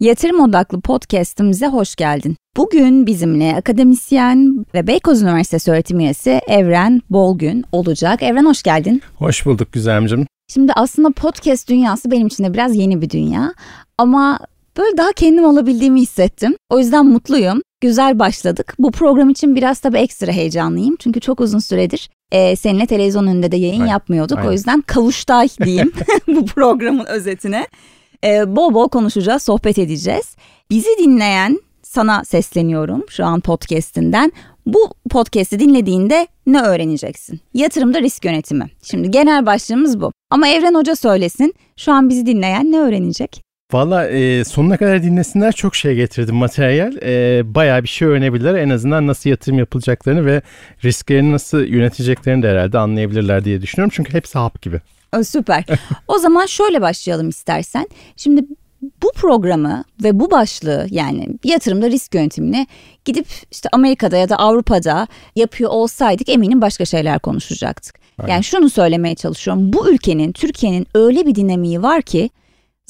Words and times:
Yatırım 0.00 0.40
Odaklı 0.40 0.80
Podcast'ımıza 0.80 1.68
hoş 1.68 1.96
geldin. 1.96 2.36
Bugün 2.56 3.06
bizimle 3.06 3.56
akademisyen 3.56 4.66
ve 4.74 4.86
Beykoz 4.86 5.22
Üniversitesi 5.22 5.70
öğretim 5.70 6.00
üyesi 6.00 6.40
Evren 6.48 7.02
Bolgün 7.10 7.64
olacak. 7.72 8.22
Evren 8.22 8.44
hoş 8.44 8.62
geldin. 8.62 9.02
Hoş 9.16 9.46
bulduk 9.46 9.72
güzelimcim. 9.72 10.26
Şimdi 10.52 10.72
aslında 10.72 11.10
podcast 11.10 11.68
dünyası 11.68 12.10
benim 12.10 12.26
için 12.26 12.44
de 12.44 12.52
biraz 12.54 12.76
yeni 12.76 13.02
bir 13.02 13.10
dünya. 13.10 13.54
Ama 13.98 14.38
böyle 14.76 14.96
daha 14.96 15.12
kendim 15.12 15.44
olabildiğimi 15.44 16.00
hissettim. 16.00 16.56
O 16.70 16.78
yüzden 16.78 17.06
mutluyum. 17.06 17.62
Güzel 17.80 18.18
başladık. 18.18 18.74
Bu 18.78 18.90
program 18.90 19.30
için 19.30 19.56
biraz 19.56 19.80
tabii 19.80 19.98
ekstra 19.98 20.32
heyecanlıyım. 20.32 20.96
Çünkü 20.96 21.20
çok 21.20 21.40
uzun 21.40 21.58
süredir 21.58 22.10
e, 22.32 22.56
seninle 22.56 22.86
televizyon 22.86 23.26
önünde 23.26 23.52
de 23.52 23.56
yayın 23.56 23.80
aynen, 23.80 23.92
yapmıyorduk. 23.92 24.38
Aynen. 24.38 24.48
O 24.48 24.52
yüzden 24.52 24.80
kavuştay 24.80 25.48
diyeyim 25.64 25.92
bu 26.28 26.46
programın 26.46 27.04
özetine. 27.04 27.66
E, 28.24 28.56
bol 28.56 28.74
bol 28.74 28.88
konuşacağız, 28.88 29.42
sohbet 29.42 29.78
edeceğiz. 29.78 30.36
Bizi 30.70 30.88
dinleyen 30.98 31.60
sana 31.82 32.24
sesleniyorum 32.24 33.04
şu 33.08 33.24
an 33.24 33.40
podcastinden. 33.40 34.32
Bu 34.66 34.94
podcast'i 35.10 35.58
dinlediğinde 35.58 36.26
ne 36.46 36.62
öğreneceksin? 36.62 37.40
Yatırımda 37.54 38.00
risk 38.00 38.24
yönetimi. 38.24 38.70
Şimdi 38.82 39.10
genel 39.10 39.46
başlığımız 39.46 40.00
bu. 40.00 40.12
Ama 40.30 40.48
Evren 40.48 40.74
Hoca 40.74 40.96
söylesin. 40.96 41.54
Şu 41.76 41.92
an 41.92 42.08
bizi 42.08 42.26
dinleyen 42.26 42.72
ne 42.72 42.78
öğrenecek? 42.78 43.42
Valla 43.72 44.08
e, 44.08 44.44
sonuna 44.44 44.76
kadar 44.76 45.02
dinlesinler 45.02 45.52
çok 45.52 45.74
şey 45.74 45.94
getirdim 45.94 46.34
materyal. 46.36 46.96
E, 47.02 47.42
bayağı 47.54 47.82
bir 47.82 47.88
şey 47.88 48.08
öğrenebilirler. 48.08 48.54
En 48.54 48.70
azından 48.70 49.06
nasıl 49.06 49.30
yatırım 49.30 49.58
yapılacaklarını 49.58 50.26
ve 50.26 50.42
risklerini 50.84 51.32
nasıl 51.32 51.60
yöneteceklerini 51.60 52.42
de 52.42 52.48
herhalde 52.48 52.78
anlayabilirler 52.78 53.44
diye 53.44 53.62
düşünüyorum. 53.62 53.92
Çünkü 53.94 54.12
hepsi 54.12 54.38
hap 54.38 54.62
gibi. 54.62 54.80
Süper. 55.24 55.64
o 56.08 56.18
zaman 56.18 56.46
şöyle 56.46 56.80
başlayalım 56.80 57.28
istersen. 57.28 57.88
Şimdi 58.16 58.44
bu 59.02 59.12
programı 59.14 59.84
ve 60.02 60.20
bu 60.20 60.30
başlığı 60.30 60.86
yani 60.90 61.26
yatırımda 61.44 61.90
risk 61.90 62.14
yönetimini 62.14 62.66
gidip 63.04 63.26
işte 63.50 63.68
Amerika'da 63.72 64.16
ya 64.16 64.28
da 64.28 64.36
Avrupa'da 64.36 65.06
yapıyor 65.36 65.70
olsaydık 65.70 66.28
eminim 66.28 66.60
başka 66.60 66.84
şeyler 66.84 67.18
konuşacaktık. 67.18 68.00
Aynen. 68.18 68.32
Yani 68.32 68.44
şunu 68.44 68.70
söylemeye 68.70 69.14
çalışıyorum. 69.14 69.72
Bu 69.72 69.90
ülkenin, 69.90 70.32
Türkiye'nin 70.32 70.86
öyle 70.94 71.26
bir 71.26 71.34
dinamiği 71.34 71.82
var 71.82 72.02
ki 72.02 72.30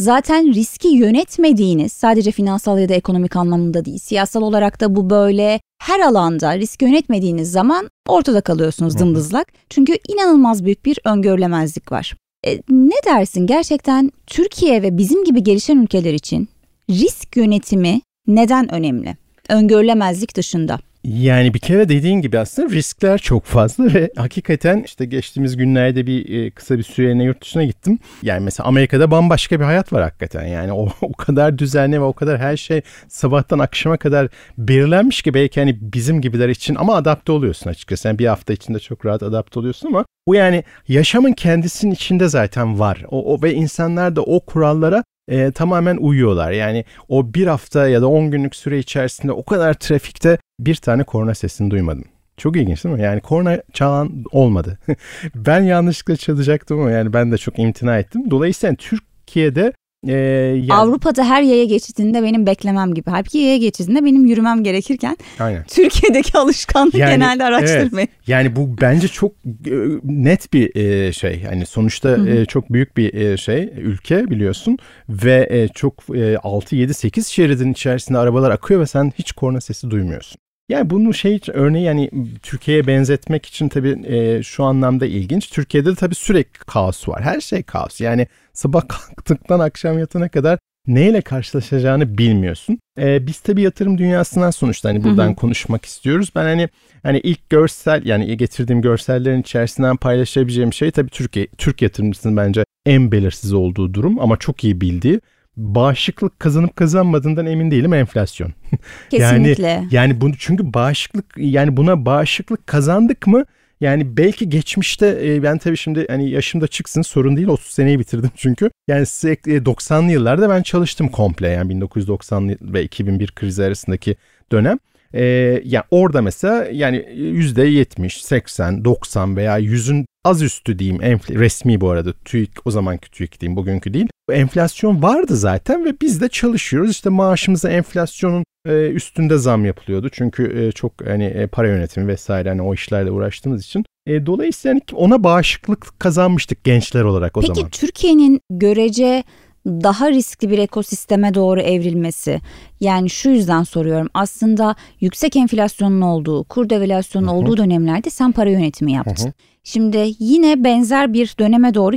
zaten 0.01 0.55
riski 0.55 0.89
yönetmediğiniz 0.89 1.93
sadece 1.93 2.31
finansal 2.31 2.79
ya 2.79 2.89
da 2.89 2.95
ekonomik 2.95 3.37
anlamında 3.37 3.85
değil 3.85 3.99
siyasal 3.99 4.43
olarak 4.43 4.81
da 4.81 4.97
bu 4.97 5.11
böyle 5.11 5.61
her 5.83 6.01
alanda 6.01 6.59
risk 6.59 6.83
yönetmediğiniz 6.83 7.53
zaman 7.53 7.91
ortada 8.09 8.41
kalıyorsunuz 8.41 8.99
dımdızlak. 8.99 9.53
Çünkü 9.71 9.99
inanılmaz 10.09 10.65
büyük 10.65 10.85
bir 10.85 10.99
öngörülemezlik 11.05 11.93
var. 11.93 12.15
E, 12.47 12.57
ne 12.71 12.95
dersin 13.07 13.47
gerçekten 13.47 14.13
Türkiye 14.27 14.83
ve 14.83 14.99
bizim 14.99 15.25
gibi 15.25 15.43
gelişen 15.43 15.79
ülkeler 15.79 16.15
için 16.15 16.49
risk 16.91 17.37
yönetimi 17.37 18.01
neden 18.27 18.75
önemli? 18.75 19.17
Öngörülemezlik 19.49 20.37
dışında. 20.37 20.79
Yani 21.05 21.55
bir 21.55 21.59
kere 21.59 21.89
dediğin 21.89 22.21
gibi 22.21 22.39
aslında 22.39 22.71
riskler 22.71 23.19
çok 23.19 23.45
fazla 23.45 23.95
ve 23.95 24.11
hakikaten 24.17 24.83
işte 24.87 25.05
geçtiğimiz 25.05 25.57
günlerde 25.57 26.07
bir 26.07 26.39
e, 26.39 26.51
kısa 26.51 26.79
bir 26.79 26.83
süreliğine 26.83 27.25
yurt 27.25 27.43
dışına 27.43 27.65
gittim. 27.65 27.99
Yani 28.23 28.45
mesela 28.45 28.67
Amerika'da 28.67 29.11
bambaşka 29.11 29.61
bir 29.61 29.65
hayat 29.65 29.93
var 29.93 30.03
hakikaten. 30.03 30.47
Yani 30.47 30.73
o, 30.73 30.89
o 31.01 31.13
kadar 31.13 31.59
düzenli 31.59 32.01
ve 32.01 32.05
o 32.05 32.13
kadar 32.13 32.39
her 32.39 32.57
şey 32.57 32.83
sabahtan 33.09 33.59
akşama 33.59 33.97
kadar 33.97 34.29
belirlenmiş 34.59 35.23
ki 35.23 35.35
belki 35.35 35.61
hani 35.61 35.79
bizim 35.81 36.21
gibiler 36.21 36.49
için 36.49 36.75
ama 36.75 36.95
adapte 36.95 37.33
oluyorsun 37.33 37.71
açıkçası. 37.71 38.09
Yani 38.09 38.19
bir 38.19 38.27
hafta 38.27 38.53
içinde 38.53 38.79
çok 38.79 39.07
rahat 39.07 39.23
adapte 39.23 39.61
oluyorsun 39.61 39.89
ama 39.89 40.05
bu 40.29 40.35
yani 40.35 40.65
yaşamın 40.89 41.33
kendisinin 41.33 41.93
içinde 41.93 42.29
zaten 42.29 42.79
var. 42.79 43.05
O, 43.09 43.35
o 43.35 43.43
ve 43.43 43.55
insanlar 43.55 44.17
da 44.17 44.23
o 44.23 44.41
kurallara 44.41 45.05
e, 45.29 45.51
tamamen 45.53 45.97
uyuyorlar. 45.97 46.53
Yani 46.53 46.85
o 47.09 47.35
bir 47.35 47.47
hafta 47.47 47.89
ya 47.89 48.03
da 48.03 48.09
10 48.09 48.31
günlük 48.31 48.57
süre 48.57 48.79
içerisinde 48.79 49.33
o 49.33 49.45
kadar 49.45 49.75
trafikte 49.75 50.39
bir 50.67 50.75
tane 50.75 51.05
korna 51.05 51.35
sesini 51.35 51.71
duymadım. 51.71 52.05
Çok 52.37 52.57
ilginç 52.57 52.85
değil 52.85 52.95
mi? 52.95 53.03
Yani 53.03 53.21
korna 53.21 53.63
çalan 53.73 54.25
olmadı. 54.33 54.79
ben 55.35 55.63
yanlışlıkla 55.63 56.17
çalacaktım 56.17 56.81
ama 56.81 56.91
yani 56.91 57.13
ben 57.13 57.33
de 57.33 57.39
çok 57.39 57.59
imtina 57.59 57.99
ettim. 57.99 58.31
Dolayısıyla 58.31 58.77
Türkiye'de 58.77 59.73
ee, 60.09 60.13
yani... 60.13 60.73
Avrupa'da 60.73 61.25
her 61.25 61.43
yaya 61.43 61.65
geçidinde 61.65 62.23
benim 62.23 62.47
beklemem 62.47 62.95
gibi. 62.95 63.11
Halbuki 63.11 63.39
yaya 63.39 63.57
geçidinde 63.57 64.05
benim 64.05 64.27
yürümem 64.27 64.65
gerekirken 64.65 65.17
Aynen. 65.39 65.65
Türkiye'deki 65.65 66.39
alışkanlık 66.39 66.95
yani, 66.95 67.11
genelde 67.11 67.45
araçtırmayı. 67.45 68.07
Evet, 68.07 68.29
yani 68.29 68.57
bu 68.57 68.77
bence 68.81 69.09
çok 69.09 69.33
e, 69.67 69.75
net 70.05 70.53
bir 70.53 70.77
e, 70.77 71.13
şey. 71.13 71.41
Yani 71.45 71.67
sonuçta. 71.67 72.29
E, 72.29 72.45
çok 72.45 72.73
büyük 72.73 72.97
bir 72.97 73.37
şey 73.37 73.73
ülke 73.77 74.31
biliyorsun 74.31 74.79
ve 75.09 75.69
çok 75.75 75.95
6 76.43 76.77
7 76.77 76.95
8 76.95 77.27
şeridin 77.27 77.73
içerisinde 77.73 78.19
arabalar 78.19 78.51
akıyor 78.51 78.81
ve 78.81 78.87
sen 78.87 79.13
hiç 79.19 79.33
korna 79.33 79.61
sesi 79.61 79.91
duymuyorsun. 79.91 80.41
Yani 80.71 80.91
bunu 80.91 81.15
şey 81.15 81.41
örneği 81.53 81.85
yani 81.85 82.11
Türkiye'ye 82.43 82.87
benzetmek 82.87 83.47
için 83.47 83.69
tabii 83.69 84.03
e, 84.07 84.43
şu 84.43 84.65
anlamda 84.65 85.07
ilginç. 85.07 85.51
Türkiye'de 85.51 85.91
de 85.91 85.95
tabii 85.95 86.15
sürekli 86.15 86.59
kaos 86.59 87.09
var. 87.09 87.23
Her 87.23 87.41
şey 87.41 87.63
kaos. 87.63 88.01
Yani 88.01 88.27
sabah 88.53 88.83
kalktıktan 88.89 89.61
akşam 89.61 89.99
yatana 89.99 90.29
kadar 90.29 90.59
neyle 90.87 91.21
karşılaşacağını 91.21 92.19
bilmiyorsun. 92.19 92.79
Ee, 92.99 93.27
biz 93.27 93.41
tabii 93.41 93.63
yatırım 93.63 93.99
dünyasından 93.99 94.51
sonuçta 94.51 94.89
hani 94.89 95.05
buradan 95.05 95.27
hı 95.27 95.31
hı. 95.31 95.35
konuşmak 95.35 95.85
istiyoruz. 95.85 96.33
Ben 96.35 96.43
hani 96.43 96.69
hani 97.03 97.19
ilk 97.19 97.51
görsel 97.51 98.07
yani 98.07 98.37
getirdiğim 98.37 98.83
görsellerin 98.83 99.41
içerisinden 99.41 99.97
paylaşabileceğim 99.97 100.73
şey 100.73 100.91
tabii 100.91 101.11
Türkiye 101.11 101.47
Türk 101.59 101.83
yatırımcısının 101.83 102.37
bence 102.37 102.65
en 102.87 103.13
belirsiz 103.13 103.53
olduğu 103.53 103.95
durum 103.95 104.21
ama 104.21 104.37
çok 104.37 104.65
iyi 104.65 104.81
bildiği 104.81 105.21
bağışıklık 105.61 106.41
kazanıp 106.41 106.77
kazanmadığından 106.77 107.47
emin 107.47 107.71
değilim 107.71 107.95
enflasyon. 107.95 108.53
Kesinlikle. 109.11 109.69
yani 109.69 109.89
yani 109.91 110.21
bunu 110.21 110.33
çünkü 110.39 110.75
bağışıklık 110.75 111.27
yani 111.37 111.77
buna 111.77 112.07
bağışıklık 112.07 112.67
kazandık 112.67 113.27
mı 113.27 113.45
yani 113.81 114.17
belki 114.17 114.49
geçmişte 114.49 115.19
e, 115.25 115.43
ben 115.43 115.59
tabii 115.59 115.77
şimdi 115.77 116.07
hani 116.11 116.31
yaşımda 116.31 116.67
çıksın 116.67 117.03
sorun 117.03 117.37
değil 117.37 117.49
30 117.49 117.67
seneyi 117.67 117.99
bitirdim 117.99 118.31
çünkü. 118.37 118.71
Yani 118.89 119.03
90'lı 119.03 120.11
e, 120.11 120.13
yıllarda 120.13 120.49
ben 120.49 120.63
çalıştım 120.63 121.09
komple 121.09 121.49
yani 121.49 121.69
1990 121.69 122.57
ve 122.61 122.85
2001 122.85 123.31
krizi 123.31 123.65
arasındaki 123.65 124.17
dönem. 124.53 124.79
Ee, 125.15 125.23
yani 125.65 125.85
orada 125.91 126.23
mesela 126.23 126.65
yani 126.73 127.07
yüzde 127.17 127.63
70, 127.63 128.25
80, 128.25 128.85
90 128.85 129.37
veya 129.37 129.61
100'ün 129.61 130.07
az 130.25 130.43
üstü 130.43 130.79
diyeyim 130.79 131.03
enfl- 131.03 131.39
resmi 131.39 131.81
bu 131.81 131.91
arada 131.91 132.13
TÜİK 132.25 132.51
o 132.65 132.71
zamanki 132.71 133.11
TÜİK 133.11 133.41
diyeyim 133.41 133.57
bugünkü 133.57 133.95
değil. 133.95 134.09
Enflasyon 134.33 135.03
vardı 135.03 135.37
zaten 135.37 135.85
ve 135.85 136.01
biz 136.01 136.21
de 136.21 136.29
çalışıyoruz 136.29 136.91
işte 136.91 137.11
maaşımıza 137.11 137.71
enflasyonun 137.71 138.45
e, 138.67 138.91
üstünde 138.91 139.39
zam 139.39 139.65
yapılıyordu. 139.65 140.09
Çünkü 140.13 140.67
e, 140.67 140.73
çok 140.73 140.93
hani 141.07 141.25
e, 141.25 141.47
para 141.47 141.69
yönetimi 141.69 142.09
vesaire 142.09 142.49
hani 142.49 142.63
o 142.63 142.75
işlerle 142.75 143.11
uğraştığımız 143.11 143.65
için. 143.65 143.85
dolayısıyla 144.09 144.75
hani 144.75 144.83
ona 145.01 145.25
bağışıklık 145.25 146.01
kazanmıştık 146.01 146.65
gençler 146.65 147.03
olarak 147.03 147.37
o 147.37 147.41
Peki, 147.41 147.55
zaman. 147.55 147.65
Peki 147.65 147.81
Türkiye'nin 147.81 148.41
görece 148.51 149.25
daha 149.67 150.11
riskli 150.11 150.51
bir 150.51 150.59
ekosisteme 150.59 151.35
doğru 151.35 151.61
evrilmesi. 151.61 152.41
Yani 152.81 153.11
şu 153.11 153.31
yüzden 153.31 153.63
soruyorum. 153.63 154.09
Aslında 154.15 154.75
yüksek 155.01 155.37
enflasyonun 155.37 156.01
olduğu, 156.01 156.45
kur 156.45 156.71
devalüasyonun 156.71 157.27
Hı-hı. 157.27 157.35
olduğu 157.35 157.57
dönemlerde 157.57 158.11
sen 158.11 158.33
para 158.33 158.51
yönetimi 158.51 158.93
yaptın. 158.93 159.25
Hı-hı. 159.25 159.33
Şimdi 159.65 160.13
yine 160.19 160.65
benzer 160.65 161.13
bir 161.13 161.35
döneme 161.39 161.75
doğru 161.75 161.97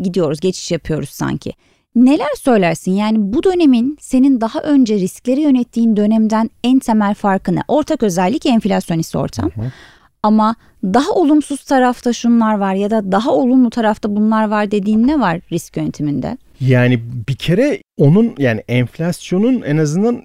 gidiyoruz, 0.00 0.40
geçiş 0.40 0.70
yapıyoruz 0.70 1.08
sanki. 1.08 1.52
Neler 1.96 2.34
söylersin? 2.38 2.92
Yani 2.92 3.16
bu 3.20 3.42
dönemin 3.42 3.96
senin 4.00 4.40
daha 4.40 4.60
önce 4.60 4.94
riskleri 4.94 5.40
yönettiğin 5.40 5.96
dönemden 5.96 6.50
en 6.64 6.78
temel 6.78 7.14
farkı 7.14 7.54
ne? 7.54 7.60
Ortak 7.68 8.02
özellik 8.02 8.46
enflasyonist 8.46 9.16
ortam. 9.16 9.50
Hı 9.54 9.60
hı. 9.60 9.72
Ama 10.22 10.54
daha 10.84 11.10
olumsuz 11.10 11.64
tarafta 11.64 12.12
şunlar 12.12 12.58
var 12.58 12.74
ya 12.74 12.90
da 12.90 13.12
daha 13.12 13.30
olumlu 13.30 13.70
tarafta 13.70 14.16
bunlar 14.16 14.48
var 14.48 14.70
dediğin 14.70 15.06
ne 15.06 15.20
var 15.20 15.40
risk 15.52 15.76
yönetiminde? 15.76 16.38
Yani 16.66 17.00
bir 17.28 17.36
kere 17.36 17.82
onun 17.96 18.34
yani 18.38 18.62
enflasyonun 18.68 19.62
en 19.62 19.76
azından 19.76 20.22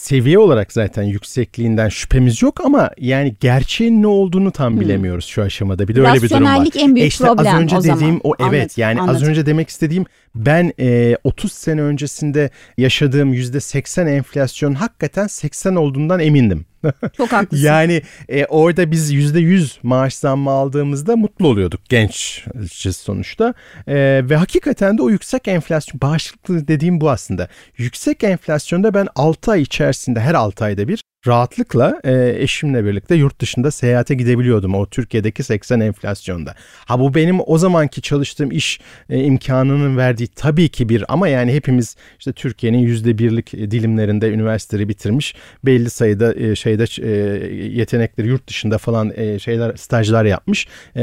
seviye 0.00 0.38
olarak 0.38 0.72
zaten 0.72 1.02
yüksekliğinden 1.02 1.88
şüphemiz 1.88 2.42
yok 2.42 2.60
ama 2.64 2.90
yani 2.98 3.36
gerçeğin 3.40 4.02
ne 4.02 4.06
olduğunu 4.06 4.50
tam 4.50 4.72
hmm. 4.72 4.80
bilemiyoruz 4.80 5.24
şu 5.24 5.42
aşamada. 5.42 5.88
Bir 5.88 5.94
de 5.94 6.00
öyle 6.00 6.22
bir 6.22 6.30
durum 6.30 6.44
var. 6.44 6.68
en 6.74 6.96
büyük 6.96 7.12
işte 7.12 7.24
problem 7.24 7.46
az 7.46 7.60
önce 7.60 7.76
o 7.76 7.80
dediğim 7.80 7.98
zaman. 7.98 8.20
o 8.24 8.34
evet 8.38 8.44
anladım, 8.48 8.68
yani 8.76 9.00
anladım. 9.00 9.16
az 9.16 9.28
önce 9.28 9.46
demek 9.46 9.68
istediğim 9.68 10.04
ben 10.34 10.72
e, 10.80 11.16
30 11.24 11.52
sene 11.52 11.82
öncesinde 11.82 12.50
yaşadığım 12.78 13.34
%80 13.34 14.10
enflasyon 14.10 14.74
hakikaten 14.74 15.26
80 15.26 15.74
olduğundan 15.76 16.20
emindim. 16.20 16.66
Çok 17.16 17.32
haklısın. 17.32 17.66
yani 17.66 18.02
e, 18.28 18.44
orada 18.44 18.90
biz 18.90 19.12
%100 19.14 19.78
maaş 19.82 20.14
zammı 20.14 20.50
aldığımızda 20.50 21.16
mutlu 21.16 21.48
oluyorduk 21.48 21.80
gençiz 21.88 22.96
sonuçta. 22.96 23.54
E, 23.86 23.94
ve 24.30 24.36
hakikaten 24.36 24.98
de 24.98 25.02
o 25.02 25.10
yüksek 25.10 25.48
enflasyon 25.48 26.00
bağışıklığı 26.00 26.68
dediğim 26.68 27.00
bu 27.00 27.07
aslında. 27.08 27.48
Yüksek 27.76 28.24
enflasyonda 28.24 28.94
ben 28.94 29.08
6 29.14 29.50
ay 29.50 29.62
içerisinde 29.62 30.20
her 30.20 30.34
6 30.34 30.64
ayda 30.64 30.88
bir 30.88 31.02
rahatlıkla 31.26 32.00
e, 32.04 32.34
eşimle 32.38 32.84
birlikte 32.84 33.14
yurt 33.14 33.40
dışında 33.40 33.70
seyahate 33.70 34.14
gidebiliyordum 34.14 34.74
o 34.74 34.86
Türkiye'deki 34.86 35.42
80 35.42 35.80
enflasyonda. 35.80 36.54
Ha 36.84 37.00
bu 37.00 37.14
benim 37.14 37.38
o 37.46 37.58
zamanki 37.58 38.02
çalıştığım 38.02 38.50
iş 38.50 38.80
e, 39.10 39.24
imkanının 39.24 39.96
verdiği 39.96 40.28
tabii 40.28 40.68
ki 40.68 40.88
bir 40.88 41.04
ama 41.08 41.28
yani 41.28 41.52
hepimiz 41.54 41.96
işte 42.18 42.32
Türkiye'nin 42.32 42.78
yüzde 42.78 43.18
birlik 43.18 43.52
dilimlerinde 43.52 44.30
üniversiteleri 44.30 44.88
bitirmiş 44.88 45.34
belli 45.64 45.90
sayıda 45.90 46.34
e, 46.34 46.56
şeyde 46.56 46.84
e, 47.02 47.10
yetenekleri 47.56 48.28
yurt 48.28 48.48
dışında 48.48 48.78
falan 48.78 49.12
e, 49.16 49.38
şeyler 49.38 49.76
stajlar 49.76 50.24
yapmış. 50.24 50.68
E, 50.96 51.02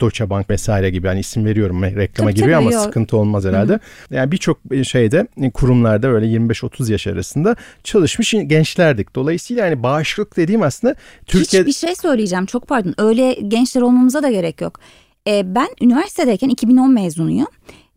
Deutsche 0.00 0.30
Bank 0.30 0.50
vesaire 0.50 0.90
gibi 0.90 1.06
yani 1.06 1.20
isim 1.20 1.44
veriyorum 1.44 1.82
reklama 1.82 2.30
tabii, 2.30 2.40
giriyor 2.40 2.58
tabii, 2.58 2.66
ama 2.66 2.72
yok. 2.72 2.82
sıkıntı 2.82 3.16
olmaz 3.16 3.44
herhalde. 3.44 3.72
Hı-hı. 3.72 4.14
Yani 4.14 4.32
birçok 4.32 4.58
şeyde 4.84 5.26
kurumlarda 5.54 6.08
öyle 6.08 6.26
25-30 6.26 6.92
yaş 6.92 7.06
arasında 7.06 7.56
çalışmış 7.84 8.34
gençlerdik. 8.46 9.14
Dolayısıyla 9.14 9.45
Dolayısıyla 9.46 9.64
yani 9.64 9.82
bağışıklık 9.82 10.36
dediğim 10.36 10.62
aslında 10.62 10.94
Türkiye... 11.26 11.62
Hiç 11.62 11.66
bir 11.66 11.72
şey 11.72 11.94
söyleyeceğim 11.94 12.46
çok 12.46 12.68
pardon 12.68 12.94
öyle 12.98 13.32
gençler 13.32 13.82
olmamıza 13.82 14.22
da 14.22 14.30
gerek 14.30 14.60
yok. 14.60 14.80
Ee, 15.28 15.54
ben 15.54 15.68
üniversitedeyken 15.80 16.48
2010 16.48 16.90
mezunuyum. 16.90 17.46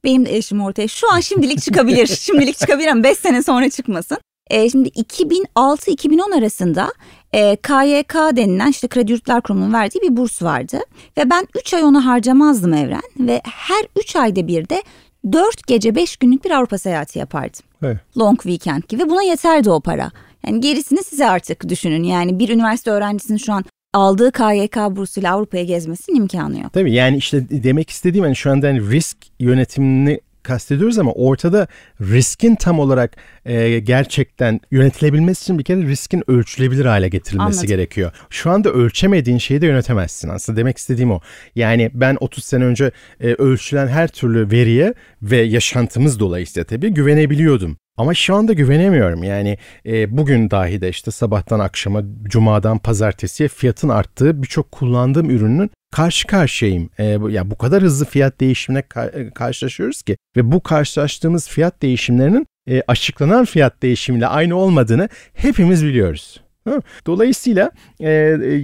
Benim 0.03 0.25
de 0.25 0.37
eşim 0.37 0.61
ortaya 0.61 0.87
şu 0.87 1.11
an 1.11 1.19
şimdilik 1.19 1.61
çıkabilir. 1.61 2.07
şimdilik 2.19 2.57
çıkabilir 2.57 2.87
ama 2.87 3.03
5 3.03 3.17
sene 3.17 3.43
sonra 3.43 3.69
çıkmasın. 3.69 4.17
Ee, 4.49 4.69
şimdi 4.69 4.89
2006-2010 4.89 6.37
arasında 6.37 6.93
e, 7.33 7.55
KYK 7.55 8.13
denilen 8.13 8.69
işte 8.69 8.87
Kredi 8.87 9.11
Yurtlar 9.11 9.41
Kurumu'nun 9.41 9.73
verdiği 9.73 10.01
bir 10.01 10.17
burs 10.17 10.41
vardı. 10.41 10.79
Ve 11.17 11.29
ben 11.29 11.47
3 11.55 11.73
ay 11.73 11.83
onu 11.83 12.05
harcamazdım 12.05 12.73
Evren. 12.73 13.01
Ve 13.19 13.41
her 13.45 13.85
3 13.95 14.15
ayda 14.15 14.47
bir 14.47 14.69
de 14.69 14.83
4 15.31 15.67
gece 15.67 15.95
5 15.95 16.17
günlük 16.17 16.45
bir 16.45 16.51
Avrupa 16.51 16.77
seyahati 16.77 17.19
yapardım. 17.19 17.61
Evet. 17.83 17.97
Long 18.17 18.41
weekend 18.41 18.83
gibi. 18.89 19.09
Buna 19.09 19.23
yeterdi 19.23 19.69
o 19.69 19.79
para. 19.79 20.11
Yani 20.47 20.61
gerisini 20.61 21.03
size 21.03 21.29
artık 21.29 21.69
düşünün. 21.69 22.03
Yani 22.03 22.39
bir 22.39 22.49
üniversite 22.49 22.91
öğrencisinin 22.91 23.37
şu 23.37 23.53
an 23.53 23.65
aldığı 23.93 24.31
KYK 24.31 24.77
bursuyla 24.89 25.33
Avrupa'ya 25.33 25.63
gezmesinin 25.63 26.17
imkanı 26.17 26.59
yok. 26.59 26.73
Tabii 26.73 26.93
yani 26.93 27.17
işte 27.17 27.49
demek 27.49 27.89
istediğim 27.89 28.25
hani 28.25 28.35
şu 28.35 28.51
anda 28.51 28.67
hani 28.67 28.91
risk 28.91 29.17
yönetimini 29.39 30.19
kastediyoruz 30.43 30.99
ama 30.99 31.11
ortada 31.11 31.67
riskin 32.01 32.55
tam 32.55 32.79
olarak 32.79 33.17
e, 33.45 33.79
gerçekten 33.79 34.59
yönetilebilmesi 34.71 35.43
için 35.43 35.59
bir 35.59 35.63
kere 35.63 35.81
riskin 35.81 36.23
ölçülebilir 36.27 36.85
hale 36.85 37.09
getirilmesi 37.09 37.59
Anladım. 37.59 37.67
gerekiyor. 37.67 38.11
Şu 38.29 38.49
anda 38.51 38.69
ölçemediğin 38.69 39.37
şeyi 39.37 39.61
de 39.61 39.65
yönetemezsin 39.65 40.29
aslında 40.29 40.57
demek 40.59 40.77
istediğim 40.77 41.11
o. 41.11 41.19
Yani 41.55 41.91
ben 41.93 42.17
30 42.19 42.43
sene 42.43 42.63
önce 42.63 42.91
e, 43.19 43.27
ölçülen 43.27 43.87
her 43.87 44.07
türlü 44.07 44.51
veriye 44.51 44.93
ve 45.21 45.37
yaşantımız 45.37 46.19
dolayısıyla 46.19 46.65
tabii 46.65 46.89
güvenebiliyordum. 46.89 47.77
Ama 47.99 48.13
şu 48.13 48.35
anda 48.35 48.53
güvenemiyorum. 48.53 49.23
Yani 49.23 49.57
e, 49.85 50.17
bugün 50.17 50.51
dahi 50.51 50.81
de 50.81 50.89
işte 50.89 51.11
sabahtan 51.11 51.59
akşama, 51.59 52.03
cumadan 52.23 52.77
pazartesiye 52.77 53.49
fiyatın 53.49 53.89
arttığı 53.89 54.43
birçok 54.43 54.71
kullandığım 54.71 55.29
ürünün 55.29 55.71
karşı 55.91 56.27
karşıyayım. 56.27 56.89
E, 56.97 57.03
ya 57.03 57.19
yani 57.29 57.51
bu 57.51 57.57
kadar 57.57 57.83
hızlı 57.83 58.05
fiyat 58.05 58.39
değişimine 58.39 58.79
ka- 58.81 59.19
e, 59.19 59.31
karşılaşıyoruz 59.33 60.01
ki 60.01 60.17
ve 60.37 60.51
bu 60.51 60.63
karşılaştığımız 60.63 61.49
fiyat 61.49 61.81
değişimlerinin 61.81 62.47
e, 62.69 62.81
açıklanan 62.87 63.45
fiyat 63.45 63.81
değişimiyle 63.81 64.27
aynı 64.27 64.55
olmadığını 64.55 65.09
hepimiz 65.33 65.85
biliyoruz. 65.85 66.41
Dolayısıyla 67.07 67.71
e, 67.99 68.09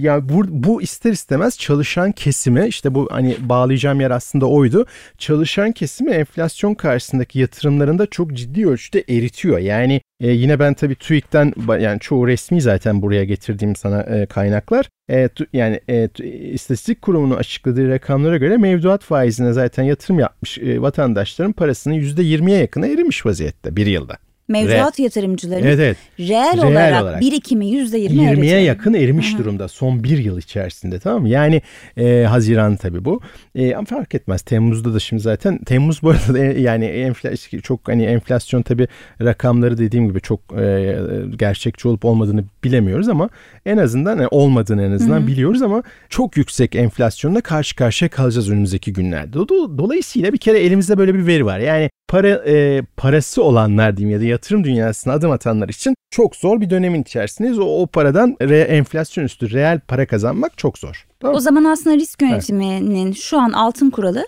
ya 0.00 0.28
bu, 0.28 0.44
bu 0.48 0.82
ister 0.82 1.12
istemez 1.12 1.58
çalışan 1.58 2.12
kesimi 2.12 2.66
işte 2.66 2.94
bu 2.94 3.08
hani 3.10 3.36
bağlayacağım 3.40 4.00
yer 4.00 4.10
aslında 4.10 4.46
oydu. 4.46 4.86
Çalışan 5.18 5.72
kesimi 5.72 6.10
enflasyon 6.10 6.74
karşısındaki 6.74 7.38
yatırımlarında 7.38 8.06
çok 8.06 8.32
ciddi 8.32 8.68
ölçüde 8.68 9.04
eritiyor. 9.08 9.58
Yani 9.58 10.00
e, 10.20 10.30
yine 10.30 10.58
ben 10.58 10.74
tabii 10.74 10.94
TÜİK'ten 10.94 11.52
yani 11.80 12.00
çoğu 12.00 12.26
resmi 12.26 12.60
zaten 12.60 13.02
buraya 13.02 13.24
getirdiğim 13.24 13.76
sana 13.76 14.02
e, 14.02 14.26
kaynaklar. 14.26 14.88
E, 15.08 15.28
tu, 15.28 15.46
yani 15.52 15.80
e, 15.88 16.08
tu, 16.08 16.22
istatistik 16.24 17.02
kurumunun 17.02 17.36
açıkladığı 17.36 17.88
rakamlara 17.88 18.36
göre 18.36 18.56
mevduat 18.56 19.02
faizine 19.02 19.52
zaten 19.52 19.82
yatırım 19.82 20.18
yapmış 20.18 20.58
e, 20.58 20.82
vatandaşların 20.82 21.52
parasının 21.52 21.94
%20'ye 21.94 22.58
yakına 22.58 22.86
erimiş 22.86 23.26
vaziyette 23.26 23.76
bir 23.76 23.86
yılda 23.86 24.16
mevduat 24.48 24.98
Re- 24.98 25.02
yatırımcıların 25.02 25.64
evet, 25.64 25.78
evet. 25.78 25.96
Reel, 26.18 26.56
reel 26.56 26.64
olarak, 26.64 27.02
olarak 27.02 27.20
birikimi 27.20 27.66
yüzde 27.66 27.98
yirmi 27.98 28.16
20'ye 28.16 28.60
yakın 28.60 28.94
erimiş 28.94 29.32
Hı-hı. 29.32 29.38
durumda 29.38 29.68
son 29.68 30.04
bir 30.04 30.18
yıl 30.18 30.38
içerisinde 30.38 30.98
tamam 30.98 31.22
mı? 31.22 31.28
Yani 31.28 31.62
e, 31.96 32.24
Haziran 32.28 32.76
tabii 32.76 33.04
bu. 33.04 33.20
E, 33.54 33.74
ama 33.74 33.84
fark 33.84 34.14
etmez. 34.14 34.42
Temmuz'da 34.42 34.94
da 34.94 35.00
şimdi 35.00 35.22
zaten 35.22 35.58
Temmuz 35.58 36.02
bu 36.02 36.10
arada 36.10 36.38
e, 36.38 36.60
yani 36.60 36.84
enflasyon 36.84 37.60
çok 37.60 37.88
hani 37.88 38.04
enflasyon 38.04 38.62
tabii 38.62 38.88
rakamları 39.22 39.78
dediğim 39.78 40.08
gibi 40.08 40.20
çok 40.20 40.40
e, 40.58 40.98
gerçekçi 41.36 41.88
olup 41.88 42.04
olmadığını 42.04 42.44
bilemiyoruz 42.64 43.08
ama 43.08 43.28
en 43.66 43.76
azından 43.76 44.16
yani 44.16 44.28
olmadığını 44.30 44.82
en 44.82 44.90
azından 44.90 45.18
Hı-hı. 45.18 45.26
biliyoruz 45.26 45.62
ama 45.62 45.82
çok 46.08 46.36
yüksek 46.36 46.74
enflasyonla 46.74 47.40
karşı 47.40 47.76
karşıya 47.76 48.08
kalacağız 48.08 48.50
önümüzdeki 48.50 48.92
günlerde. 48.92 49.32
Dolayısıyla 49.78 50.32
bir 50.32 50.38
kere 50.38 50.58
elimizde 50.58 50.98
böyle 50.98 51.14
bir 51.14 51.26
veri 51.26 51.46
var. 51.46 51.58
Yani 51.58 51.90
para 52.08 52.28
e, 52.28 52.82
parası 52.96 53.42
olanlar 53.42 53.96
diyeyim 53.96 54.14
ya 54.14 54.20
da 54.20 54.24
yatırım 54.36 54.64
dünyasına 54.64 55.12
adım 55.12 55.30
atanlar 55.30 55.68
için 55.68 55.94
çok 56.10 56.36
zor 56.36 56.60
bir 56.60 56.70
dönemin 56.70 57.02
içerisindeyiz. 57.02 57.58
O, 57.58 57.64
o 57.64 57.86
paradan 57.86 58.36
re, 58.40 58.60
enflasyon 58.60 59.24
üstü 59.24 59.50
reel 59.50 59.80
para 59.80 60.06
kazanmak 60.06 60.58
çok 60.58 60.78
zor. 60.78 61.06
Tamam. 61.20 61.36
O 61.36 61.40
zaman 61.40 61.64
aslında 61.64 61.96
risk 61.96 62.22
yönetiminin 62.22 63.06
evet. 63.06 63.16
şu 63.16 63.38
an 63.38 63.52
altın 63.52 63.90
kuralı 63.90 64.26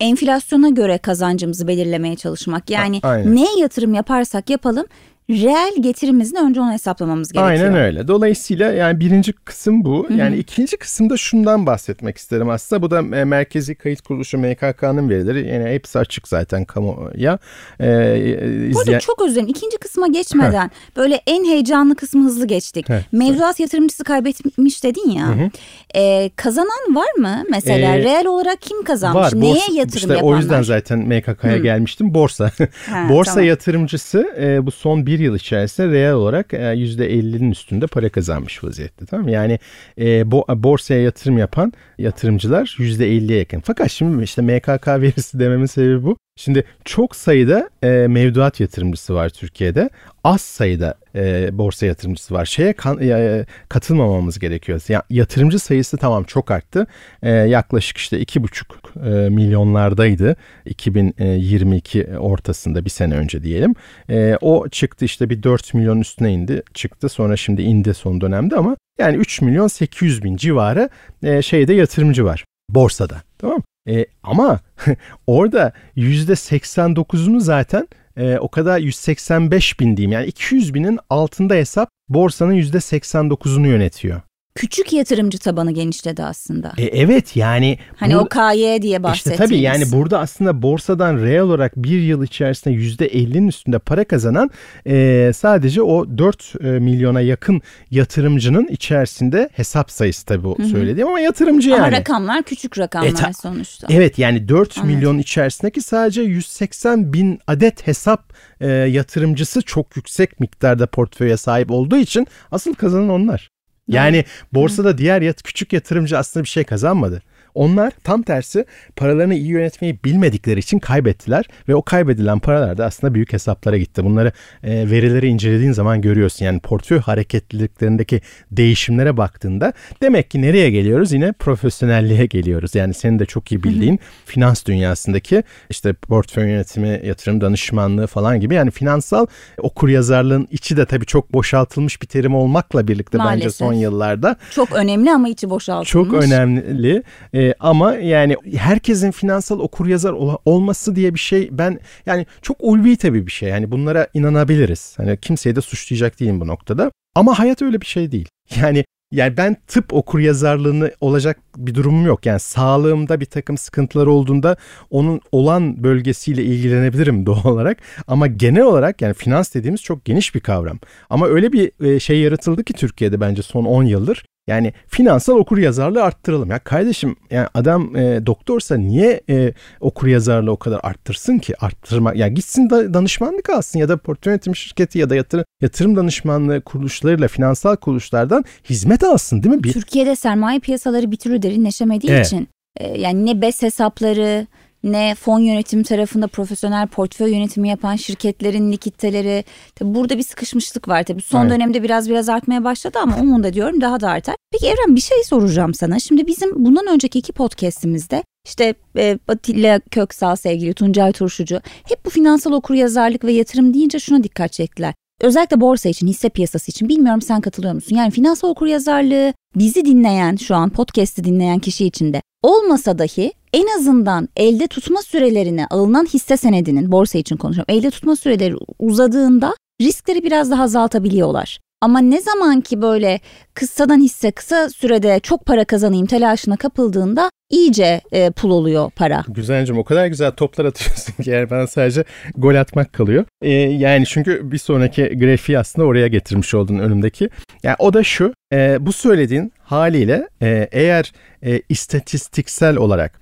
enflasyona 0.00 0.68
göre 0.68 0.98
kazancımızı 0.98 1.68
belirlemeye 1.68 2.16
çalışmak. 2.16 2.70
Yani 2.70 3.00
A, 3.02 3.14
neye 3.14 3.58
yatırım 3.58 3.94
yaparsak 3.94 4.50
yapalım 4.50 4.86
reel 5.30 5.82
getirimizin 5.82 6.36
önce 6.36 6.60
onu 6.60 6.72
hesaplamamız 6.72 7.32
gerekiyor. 7.32 7.50
Aynen 7.50 7.74
öyle. 7.74 8.08
Dolayısıyla 8.08 8.72
yani 8.72 9.00
birinci 9.00 9.32
kısım 9.32 9.84
bu. 9.84 10.08
Hı-hı. 10.08 10.18
Yani 10.18 10.36
ikinci 10.36 10.76
kısımda 10.76 11.16
şundan 11.16 11.66
bahsetmek 11.66 12.18
isterim 12.18 12.48
aslında. 12.50 12.82
Bu 12.82 12.90
da 12.90 12.98
e, 12.98 13.24
Merkezi 13.24 13.74
Kayıt 13.74 14.00
Kuruluşu 14.00 14.38
MKK'nın 14.38 15.10
verileri. 15.10 15.48
Yani 15.48 15.70
hepsi 15.70 15.98
açık 15.98 16.28
zaten 16.28 16.64
kamuya. 16.64 17.38
Ee, 17.80 18.16
izleyen... 18.18 18.72
Burada 18.74 18.98
çok 18.98 19.22
özür 19.22 19.34
dilerim. 19.34 19.48
İkinci 19.48 19.78
kısma 19.78 20.06
geçmeden 20.06 20.52
ha. 20.52 20.70
böyle 20.96 21.20
en 21.26 21.44
heyecanlı 21.44 21.96
kısmı 21.96 22.24
hızlı 22.24 22.46
geçtik. 22.46 22.88
Ha. 22.88 23.00
Mevduat 23.12 23.60
yatırımcısı 23.60 24.04
kaybetmiş 24.04 24.84
dedin 24.84 25.10
ya. 25.10 25.50
Ee, 25.96 26.30
kazanan 26.36 26.94
var 26.94 27.12
mı? 27.18 27.42
Mesela 27.50 27.96
ee, 27.96 27.98
reel 27.98 28.26
olarak 28.26 28.62
kim 28.62 28.84
kazanmış? 28.84 29.22
Var. 29.22 29.40
Neye 29.40 29.54
Borsa, 29.54 29.72
yatırım 29.72 29.96
işte 29.96 30.12
yapanlar? 30.12 30.34
O 30.34 30.36
yüzden 30.36 30.62
zaten 30.62 30.98
MKK'ya 30.98 31.52
Hı. 31.52 31.62
gelmiştim. 31.62 32.14
Borsa. 32.14 32.50
Ha, 32.90 33.08
Borsa 33.08 33.32
tamam. 33.32 33.48
yatırımcısı 33.48 34.34
e, 34.40 34.66
bu 34.66 34.70
son 34.70 35.06
bir 35.06 35.19
yıl 35.22 35.36
içerisinde 35.36 35.88
reel 35.88 36.12
olarak 36.12 36.52
%50'nin 36.52 37.48
e, 37.48 37.52
üstünde 37.52 37.86
para 37.86 38.08
kazanmış 38.08 38.64
vaziyette. 38.64 39.06
Tamam 39.06 39.28
Yani 39.28 39.58
e, 39.98 40.30
bo, 40.30 40.44
borsaya 40.48 41.02
yatırım 41.02 41.38
yapan 41.38 41.72
yatırımcılar 41.98 42.76
%50'ye 42.78 43.38
yakın. 43.38 43.60
Fakat 43.60 43.90
şimdi 43.90 44.24
işte 44.24 44.42
MKK 44.42 44.88
verisi 44.88 45.38
dememin 45.38 45.66
sebebi 45.66 46.02
bu. 46.02 46.16
Şimdi 46.36 46.64
çok 46.84 47.16
sayıda 47.16 47.70
e, 47.82 47.88
mevduat 47.88 48.60
yatırımcısı 48.60 49.14
var 49.14 49.28
Türkiye'de. 49.28 49.90
Az 50.24 50.40
sayıda 50.40 50.94
e, 51.14 51.48
borsa 51.58 51.86
yatırımcısı 51.86 52.34
var. 52.34 52.44
Şeye 52.44 52.72
kan, 52.72 52.98
e, 53.02 53.46
katılmamamız 53.68 54.38
gerekiyor. 54.38 54.80
Ya, 54.88 55.02
yatırımcı 55.10 55.58
sayısı 55.58 55.96
tamam 55.96 56.24
çok 56.24 56.50
arttı. 56.50 56.86
E, 57.22 57.30
yaklaşık 57.30 57.96
işte 57.96 58.20
iki 58.20 58.42
buçuk 58.42 58.79
e, 58.96 59.28
milyonlardaydı 59.28 60.36
2022 60.66 62.06
ortasında 62.18 62.84
bir 62.84 62.90
sene 62.90 63.14
önce 63.14 63.42
diyelim. 63.42 63.74
E, 64.10 64.36
o 64.40 64.68
çıktı 64.68 65.04
işte 65.04 65.30
bir 65.30 65.42
4 65.42 65.74
milyon 65.74 66.00
üstüne 66.00 66.32
indi. 66.32 66.62
Çıktı 66.74 67.08
sonra 67.08 67.36
şimdi 67.36 67.62
indi 67.62 67.94
son 67.94 68.20
dönemde 68.20 68.56
ama 68.56 68.76
yani 68.98 69.16
3 69.16 69.40
milyon 69.40 69.68
800 69.68 70.24
bin 70.24 70.36
civarı 70.36 70.88
e, 71.22 71.42
şeyde 71.42 71.72
yatırımcı 71.72 72.24
var 72.24 72.44
borsada. 72.70 73.22
Tamam 73.38 73.62
e, 73.88 74.06
ama 74.22 74.60
orada 75.26 75.72
%89'unu 75.96 77.40
zaten 77.40 77.88
e, 78.16 78.38
o 78.38 78.48
kadar 78.48 78.78
185 78.78 79.80
bin 79.80 79.96
diyeyim 79.96 80.12
yani 80.12 80.26
200 80.26 80.74
binin 80.74 80.98
altında 81.10 81.54
hesap 81.54 81.88
borsanın 82.08 82.54
%89'unu 82.54 83.66
yönetiyor 83.66 84.20
küçük 84.54 84.92
yatırımcı 84.92 85.38
tabanı 85.38 85.72
genişledi 85.72 86.22
aslında. 86.22 86.72
E, 86.78 86.84
evet 86.84 87.36
yani. 87.36 87.78
Hani 87.96 88.16
o 88.16 88.28
KY 88.28 88.82
diye 88.82 89.02
bahsettiğimiz. 89.02 89.12
İşte 89.12 89.36
tabii 89.36 89.60
yani 89.60 89.84
burada 89.92 90.18
aslında 90.18 90.62
borsadan 90.62 91.22
reel 91.22 91.40
olarak 91.40 91.76
bir 91.76 92.00
yıl 92.00 92.24
içerisinde 92.24 92.74
%50'nin 92.74 93.48
üstünde 93.48 93.78
para 93.78 94.04
kazanan 94.04 94.50
e, 94.86 95.30
sadece 95.36 95.82
o 95.82 96.18
4 96.18 96.52
e, 96.60 96.66
milyona 96.66 97.20
yakın 97.20 97.62
yatırımcının 97.90 98.66
içerisinde 98.66 99.48
hesap 99.52 99.90
sayısı 99.90 100.26
tabii 100.26 100.44
bu 100.44 100.64
söylediğim 100.64 101.08
ama 101.08 101.20
yatırımcı 101.20 101.70
yani. 101.70 101.82
Ama 101.82 101.92
rakamlar 101.92 102.42
küçük 102.42 102.78
rakamlar 102.78 103.08
e, 103.08 103.14
ta, 103.14 103.32
sonuçta. 103.32 103.86
Evet 103.90 104.18
yani 104.18 104.48
4 104.48 104.78
Anladım. 104.78 104.96
milyon 104.96 105.18
içerisindeki 105.18 105.82
sadece 105.82 106.22
180 106.22 107.12
bin 107.12 107.38
adet 107.46 107.86
hesap 107.86 108.32
e, 108.60 108.66
yatırımcısı 108.68 109.62
çok 109.62 109.96
yüksek 109.96 110.40
miktarda 110.40 110.86
portföye 110.86 111.36
sahip 111.36 111.70
olduğu 111.70 111.96
için 111.96 112.26
asıl 112.50 112.74
kazanan 112.74 113.08
onlar. 113.08 113.50
Yani 113.94 114.24
borsada 114.52 114.98
diğer 114.98 115.22
yat, 115.22 115.42
küçük 115.42 115.72
yatırımcı 115.72 116.18
aslında 116.18 116.44
bir 116.44 116.48
şey 116.48 116.64
kazanmadı. 116.64 117.22
Onlar 117.54 117.92
tam 118.04 118.22
tersi 118.22 118.64
paralarını 118.96 119.34
iyi 119.34 119.48
yönetmeyi 119.48 119.98
bilmedikleri 120.04 120.60
için 120.60 120.78
kaybettiler 120.78 121.44
ve 121.68 121.74
o 121.74 121.82
kaybedilen 121.82 122.38
paralar 122.38 122.78
da 122.78 122.84
aslında 122.84 123.14
büyük 123.14 123.32
hesaplara 123.32 123.76
gitti. 123.78 124.04
Bunları 124.04 124.32
e, 124.64 124.90
verileri 124.90 125.28
incelediğin 125.28 125.72
zaman 125.72 126.00
görüyorsun. 126.00 126.44
Yani 126.44 126.60
portföy 126.60 126.98
hareketliliklerindeki 126.98 128.20
değişimlere 128.50 129.16
baktığında 129.16 129.72
demek 130.02 130.30
ki 130.30 130.42
nereye 130.42 130.70
geliyoruz? 130.70 131.12
Yine 131.12 131.32
profesyonelliğe 131.32 132.26
geliyoruz. 132.26 132.74
Yani 132.74 132.94
senin 132.94 133.18
de 133.18 133.26
çok 133.26 133.52
iyi 133.52 133.62
bildiğin 133.62 133.98
finans 134.24 134.66
dünyasındaki 134.66 135.42
işte 135.70 135.92
portföy 135.92 136.50
yönetimi, 136.50 137.00
yatırım 137.04 137.40
danışmanlığı 137.40 138.06
falan 138.06 138.40
gibi 138.40 138.54
yani 138.54 138.70
finansal 138.70 139.26
okuryazarlığın 139.58 140.48
içi 140.50 140.76
de 140.76 140.86
tabii 140.86 141.06
çok 141.06 141.32
boşaltılmış 141.32 142.02
bir 142.02 142.06
terim 142.06 142.34
olmakla 142.34 142.88
birlikte 142.88 143.18
Maalesef. 143.18 143.44
bence 143.44 143.50
son 143.50 143.72
yıllarda. 143.72 144.36
Çok 144.50 144.72
önemli 144.72 145.12
ama 145.12 145.28
içi 145.28 145.50
boşaltılmış. 145.50 145.90
Çok 145.90 146.14
önemli 146.14 147.02
ee, 147.40 147.54
ama 147.60 147.94
yani 147.94 148.36
herkesin 148.56 149.10
finansal 149.10 149.58
okuryazar 149.58 150.12
ol- 150.12 150.36
olması 150.44 150.96
diye 150.96 151.14
bir 151.14 151.18
şey 151.18 151.48
ben 151.52 151.80
yani 152.06 152.26
çok 152.42 152.56
ulvi 152.60 152.96
tabii 152.96 153.26
bir 153.26 153.32
şey. 153.32 153.48
Yani 153.48 153.70
bunlara 153.70 154.06
inanabiliriz. 154.14 154.94
Hani 154.96 155.16
kimseyi 155.16 155.56
de 155.56 155.60
suçlayacak 155.60 156.20
değilim 156.20 156.40
bu 156.40 156.46
noktada. 156.46 156.90
Ama 157.14 157.38
hayat 157.38 157.62
öyle 157.62 157.80
bir 157.80 157.86
şey 157.86 158.12
değil. 158.12 158.28
Yani 158.62 158.84
yani 159.12 159.36
ben 159.36 159.56
tıp 159.66 159.94
okur 159.94 160.18
yazarlığını 160.18 160.90
olacak 161.00 161.38
bir 161.56 161.74
durumum 161.74 162.06
yok. 162.06 162.26
Yani 162.26 162.40
sağlığımda 162.40 163.20
bir 163.20 163.26
takım 163.26 163.58
sıkıntılar 163.58 164.06
olduğunda 164.06 164.56
onun 164.90 165.20
olan 165.32 165.84
bölgesiyle 165.84 166.44
ilgilenebilirim 166.44 167.26
doğal 167.26 167.44
olarak. 167.44 167.78
Ama 168.06 168.26
genel 168.26 168.62
olarak 168.62 169.02
yani 169.02 169.14
finans 169.14 169.54
dediğimiz 169.54 169.82
çok 169.82 170.04
geniş 170.04 170.34
bir 170.34 170.40
kavram. 170.40 170.78
Ama 171.10 171.26
öyle 171.26 171.52
bir 171.52 171.86
e, 171.86 172.00
şey 172.00 172.20
yaratıldı 172.20 172.64
ki 172.64 172.72
Türkiye'de 172.72 173.20
bence 173.20 173.42
son 173.42 173.64
10 173.64 173.84
yıldır. 173.84 174.24
Yani 174.50 174.72
finansal 174.88 175.34
okur 175.34 175.58
yazarlığı 175.58 176.02
arttıralım. 176.02 176.50
Ya 176.50 176.58
kardeşim 176.58 177.16
yani 177.30 177.48
adam 177.54 177.96
e, 177.96 178.26
doktorsa 178.26 178.76
niye 178.76 179.20
e, 179.28 179.52
okur 179.80 180.06
yazarlığı 180.06 180.50
o 180.50 180.56
kadar 180.56 180.80
arttırsın 180.82 181.38
ki? 181.38 181.54
Arttırma 181.60 182.14
ya 182.14 182.28
gitsin 182.28 182.70
da 182.70 182.94
danışmanlık 182.94 183.50
alsın 183.50 183.78
ya 183.78 183.88
da 183.88 183.96
portföy 183.96 184.30
yönetim 184.30 184.56
şirketi 184.56 184.98
ya 184.98 185.10
da 185.10 185.14
yatırım, 185.14 185.44
yatırım 185.62 185.96
danışmanlığı 185.96 186.60
kuruluşlarıyla 186.60 187.28
finansal 187.28 187.76
kuruluşlardan 187.76 188.44
hizmet 188.70 189.04
alsın 189.04 189.42
değil 189.42 189.54
mi? 189.54 189.64
Bir... 189.64 189.72
Türkiye'de 189.72 190.16
sermaye 190.16 190.58
piyasaları 190.58 191.10
bir 191.10 191.16
türlü 191.16 191.42
derinleşemediği 191.42 192.12
evet. 192.12 192.26
için 192.26 192.48
e, 192.76 193.00
yani 193.00 193.26
ne 193.26 193.42
BES 193.42 193.62
hesapları 193.62 194.46
ne 194.84 195.14
fon 195.14 195.40
yönetim 195.40 195.82
tarafında 195.82 196.26
profesyonel 196.26 196.86
portföy 196.86 197.32
yönetimi 197.32 197.68
yapan 197.68 197.96
şirketlerin 197.96 198.72
likiditeleri. 198.72 199.44
Tabii 199.74 199.94
burada 199.94 200.18
bir 200.18 200.22
sıkışmışlık 200.22 200.88
var 200.88 201.02
tabii. 201.02 201.22
Son 201.22 201.42
evet. 201.42 201.50
dönemde 201.50 201.82
biraz 201.82 202.10
biraz 202.10 202.28
artmaya 202.28 202.64
başladı 202.64 202.98
ama 203.02 203.16
umunda 203.16 203.52
diyorum 203.52 203.80
daha 203.80 204.00
da 204.00 204.08
artar. 204.10 204.34
Peki 204.52 204.66
Evren 204.66 204.96
bir 204.96 205.00
şey 205.00 205.24
soracağım 205.24 205.74
sana. 205.74 205.98
Şimdi 205.98 206.26
bizim 206.26 206.64
bundan 206.64 206.86
önceki 206.86 207.18
iki 207.18 207.32
podcast'imizde 207.32 208.22
işte 208.46 208.74
e, 208.96 209.18
Atilla 209.28 209.80
Köksal 209.90 210.36
sevgili 210.36 210.74
Tuncay 210.74 211.12
Turşucu 211.12 211.60
hep 211.88 212.04
bu 212.04 212.10
finansal 212.10 212.52
okuryazarlık 212.52 213.24
ve 213.24 213.32
yatırım 213.32 213.74
deyince 213.74 213.98
şuna 213.98 214.22
dikkat 214.24 214.52
çektiler. 214.52 214.94
Özellikle 215.20 215.60
borsa 215.60 215.88
için, 215.88 216.06
hisse 216.06 216.28
piyasası 216.28 216.70
için 216.70 216.88
bilmiyorum 216.88 217.22
sen 217.22 217.40
katılıyor 217.40 217.74
musun? 217.74 217.96
Yani 217.96 218.10
finansal 218.10 218.48
okuryazarlığı 218.48 219.32
bizi 219.56 219.84
dinleyen 219.84 220.36
şu 220.36 220.54
an 220.54 220.70
podcast'i 220.70 221.24
dinleyen 221.24 221.58
kişi 221.58 221.86
için 221.86 222.12
de 222.12 222.22
olmasa 222.42 222.98
dahi 222.98 223.32
en 223.52 223.78
azından 223.78 224.28
elde 224.36 224.66
tutma 224.66 225.02
sürelerini 225.02 225.66
alınan 225.66 226.04
hisse 226.04 226.36
senedinin 226.36 226.92
borsa 226.92 227.18
için 227.18 227.36
konuşuyorum. 227.36 227.74
Elde 227.74 227.90
tutma 227.90 228.16
süreleri 228.16 228.54
uzadığında 228.78 229.54
riskleri 229.80 230.22
biraz 230.22 230.50
daha 230.50 230.62
azaltabiliyorlar. 230.62 231.58
Ama 231.82 232.00
ne 232.00 232.20
zaman 232.20 232.60
ki 232.60 232.82
böyle 232.82 233.20
kıssadan 233.54 234.00
hisse 234.00 234.30
kısa 234.30 234.68
sürede 234.68 235.20
çok 235.22 235.46
para 235.46 235.64
kazanayım 235.64 236.06
telaşına 236.06 236.56
kapıldığında 236.56 237.30
iyice 237.50 238.00
e, 238.12 238.30
pul 238.30 238.50
oluyor 238.50 238.90
para. 238.90 239.24
Güzelcim 239.28 239.78
o 239.78 239.84
kadar 239.84 240.06
güzel 240.06 240.30
toplar 240.30 240.64
atıyorsun 240.64 241.22
ki 241.22 241.30
yani 241.30 241.50
bana 241.50 241.66
sadece 241.66 242.04
gol 242.36 242.54
atmak 242.54 242.92
kalıyor. 242.92 243.24
E, 243.42 243.50
yani 243.52 244.06
çünkü 244.06 244.52
bir 244.52 244.58
sonraki 244.58 245.18
grafiği 245.18 245.58
aslında 245.58 245.86
oraya 245.88 246.08
getirmiş 246.08 246.54
oldun 246.54 246.78
önümdeki. 246.78 247.30
Yani 247.62 247.76
o 247.78 247.92
da 247.92 248.04
şu 248.04 248.34
e, 248.52 248.86
bu 248.86 248.92
söylediğin 248.92 249.52
haliyle 249.58 250.28
e, 250.42 250.68
eğer 250.72 251.12
e, 251.42 251.62
istatistiksel 251.68 252.76
olarak 252.76 253.19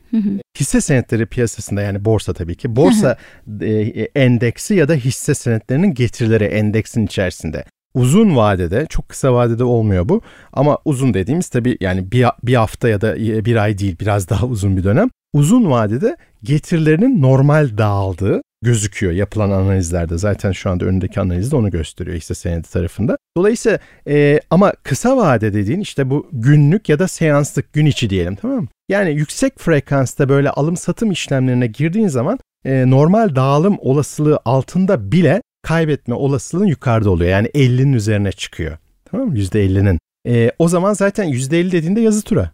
hisse 0.60 0.80
senetleri 0.80 1.26
piyasasında 1.26 1.82
yani 1.82 2.04
borsa 2.04 2.32
tabii 2.32 2.54
ki 2.54 2.76
borsa 2.76 3.16
e, 3.60 3.70
endeksi 4.14 4.74
ya 4.74 4.88
da 4.88 4.94
hisse 4.94 5.34
senetlerinin 5.34 5.94
getirileri 5.94 6.44
endeksin 6.44 7.06
içerisinde 7.06 7.64
uzun 7.94 8.36
vadede 8.36 8.86
çok 8.88 9.08
kısa 9.08 9.34
vadede 9.34 9.64
olmuyor 9.64 10.08
bu 10.08 10.20
ama 10.52 10.78
uzun 10.84 11.14
dediğimiz 11.14 11.48
tabii 11.48 11.76
yani 11.80 12.12
bir, 12.12 12.26
bir 12.42 12.54
hafta 12.54 12.88
ya 12.88 13.00
da 13.00 13.16
bir 13.16 13.56
ay 13.56 13.78
değil 13.78 13.96
biraz 14.00 14.28
daha 14.28 14.46
uzun 14.46 14.76
bir 14.76 14.84
dönem. 14.84 15.08
Uzun 15.32 15.70
vadede 15.70 16.16
getirilerinin 16.42 17.22
normal 17.22 17.78
dağıldığı 17.78 18.42
gözüküyor 18.62 19.12
yapılan 19.12 19.50
analizlerde. 19.50 20.18
Zaten 20.18 20.52
şu 20.52 20.70
anda 20.70 20.84
önündeki 20.84 21.20
analiz 21.20 21.52
de 21.52 21.56
onu 21.56 21.70
gösteriyor 21.70 22.16
hisse 22.16 22.34
senedi 22.34 22.68
tarafında. 22.70 23.18
Dolayısıyla 23.36 23.78
e, 24.08 24.40
ama 24.50 24.72
kısa 24.82 25.16
vade 25.16 25.54
dediğin 25.54 25.80
işte 25.80 26.10
bu 26.10 26.28
günlük 26.32 26.88
ya 26.88 26.98
da 26.98 27.08
seanslık 27.08 27.72
gün 27.72 27.86
içi 27.86 28.10
diyelim 28.10 28.34
tamam 28.34 28.60
mı? 28.60 28.68
Yani 28.88 29.12
yüksek 29.12 29.58
frekansta 29.58 30.28
böyle 30.28 30.50
alım 30.50 30.76
satım 30.76 31.10
işlemlerine 31.10 31.66
girdiğin 31.66 32.08
zaman 32.08 32.38
e, 32.64 32.90
normal 32.90 33.34
dağılım 33.34 33.76
olasılığı 33.80 34.38
altında 34.44 35.12
bile 35.12 35.42
kaybetme 35.62 36.14
olasılığın 36.14 36.66
yukarıda 36.66 37.10
oluyor. 37.10 37.30
Yani 37.30 37.48
50'nin 37.48 37.92
üzerine 37.92 38.32
çıkıyor. 38.32 38.78
Tamam 39.04 39.28
mı? 39.28 39.38
%50'nin. 39.38 39.98
E, 40.28 40.52
o 40.58 40.68
zaman 40.68 40.92
zaten 40.92 41.28
%50 41.28 41.72
dediğinde 41.72 42.00
yazı 42.00 42.22
tura. 42.22 42.50